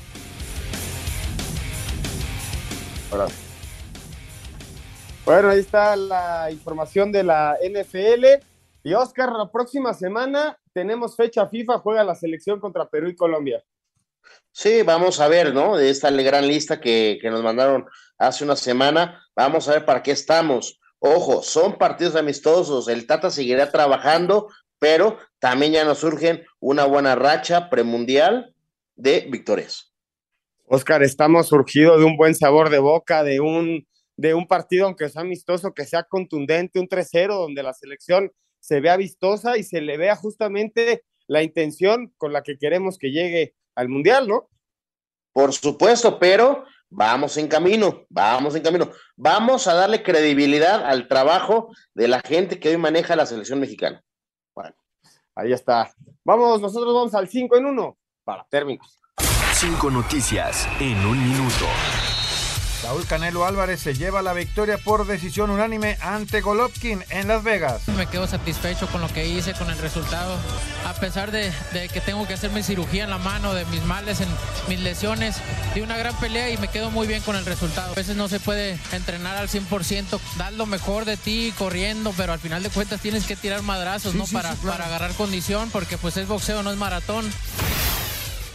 [5.26, 8.44] Bueno, ahí está la información de la NFL.
[8.84, 13.64] Y Oscar, la próxima semana tenemos fecha FIFA, juega la selección contra Perú y Colombia.
[14.52, 15.76] Sí, vamos a ver, ¿no?
[15.76, 17.86] De esta gran lista que, que nos mandaron
[18.18, 20.79] hace una semana, vamos a ver para qué estamos.
[21.00, 27.16] Ojo, son partidos amistosos, el Tata seguirá trabajando, pero también ya nos surgen una buena
[27.16, 28.54] racha premundial
[28.96, 29.94] de victorias.
[30.66, 33.88] Oscar, estamos surgidos de un buen sabor de boca, de un,
[34.18, 38.82] de un partido, aunque sea amistoso, que sea contundente, un 3-0, donde la selección se
[38.82, 43.56] vea vistosa y se le vea justamente la intención con la que queremos que llegue
[43.76, 44.50] al Mundial, ¿no?
[45.32, 48.92] Por supuesto, pero vamos en camino, vamos en camino.
[49.16, 54.04] Vamos a darle credibilidad al trabajo de la gente que hoy maneja la selección mexicana.
[54.56, 54.76] Bueno,
[55.36, 55.92] ahí está.
[56.24, 59.00] Vamos, nosotros vamos al 5 en 1 para términos.
[59.54, 61.66] Cinco noticias en un minuto.
[62.90, 67.88] Raúl Canelo Álvarez se lleva la victoria por decisión unánime ante Golovkin en Las Vegas.
[67.90, 70.36] Me quedo satisfecho con lo que hice, con el resultado.
[70.88, 73.84] A pesar de, de, que tengo que hacer mi cirugía en la mano, de mis
[73.84, 74.28] males, en
[74.68, 75.36] mis lesiones,
[75.76, 77.92] di una gran pelea y me quedo muy bien con el resultado.
[77.92, 82.34] A veces no se puede entrenar al 100%, dar lo mejor de ti corriendo, pero
[82.34, 84.26] al final de cuentas tienes que tirar madrazos, Sí, ¿no?
[84.26, 84.78] sí, para, sí, claro.
[84.80, 87.32] para agarrar condición, porque pues es boxeo, no es maratón.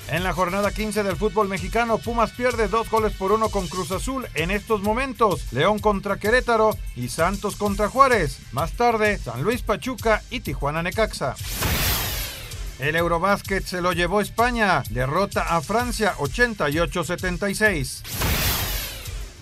[0.08, 3.90] En la jornada 15 del fútbol mexicano, Pumas pierde dos goles por uno con Cruz
[3.90, 5.50] Azul en estos momentos.
[5.52, 8.38] León contra Querétaro y Santos contra Juárez.
[8.52, 11.34] Más tarde, San Luis Pachuca y Tijuana Necaxa.
[12.78, 14.82] El Eurobásquet se lo llevó España.
[14.90, 18.02] Derrota a Francia 88-76.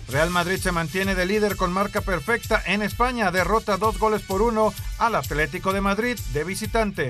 [0.07, 3.31] Real Madrid se mantiene de líder con marca perfecta en España.
[3.31, 7.09] Derrota dos goles por uno al Atlético de Madrid de visitante.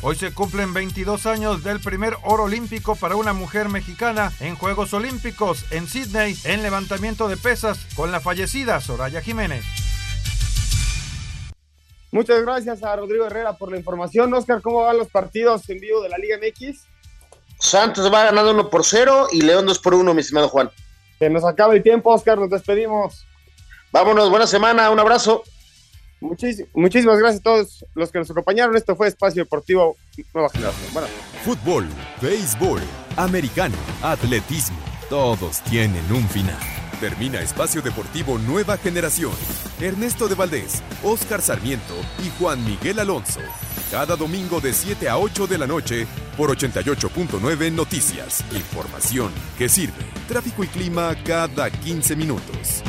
[0.00, 4.94] Hoy se cumplen 22 años del primer oro olímpico para una mujer mexicana en Juegos
[4.94, 9.64] Olímpicos en Sydney en levantamiento de pesas con la fallecida Soraya Jiménez.
[12.12, 14.32] Muchas gracias a Rodrigo Herrera por la información.
[14.32, 16.84] Oscar, ¿cómo van los partidos en vivo de la Liga MX?
[17.58, 20.70] Santos va ganando 1 por 0 y León 2 por 1, mi estimado Juan.
[21.18, 23.26] Que nos acaba el tiempo, Oscar, nos despedimos.
[23.90, 25.42] Vámonos, buena semana, un abrazo.
[26.20, 28.76] Muchísimas gracias a todos los que nos acompañaron.
[28.76, 29.96] Esto fue Espacio Deportivo
[30.34, 30.92] Nueva Generación.
[30.92, 31.08] Bueno.
[31.44, 31.86] Fútbol,
[32.20, 32.80] béisbol,
[33.16, 36.58] americano, atletismo, todos tienen un final.
[37.00, 39.32] Termina Espacio Deportivo Nueva Generación.
[39.80, 41.94] Ernesto de Valdés, Oscar Sarmiento
[42.24, 43.40] y Juan Miguel Alonso.
[43.90, 46.06] Cada domingo de 7 a 8 de la noche
[46.36, 48.44] por 88.9 Noticias.
[48.52, 50.04] Información que sirve.
[50.26, 52.82] Tráfico y clima cada 15 minutos.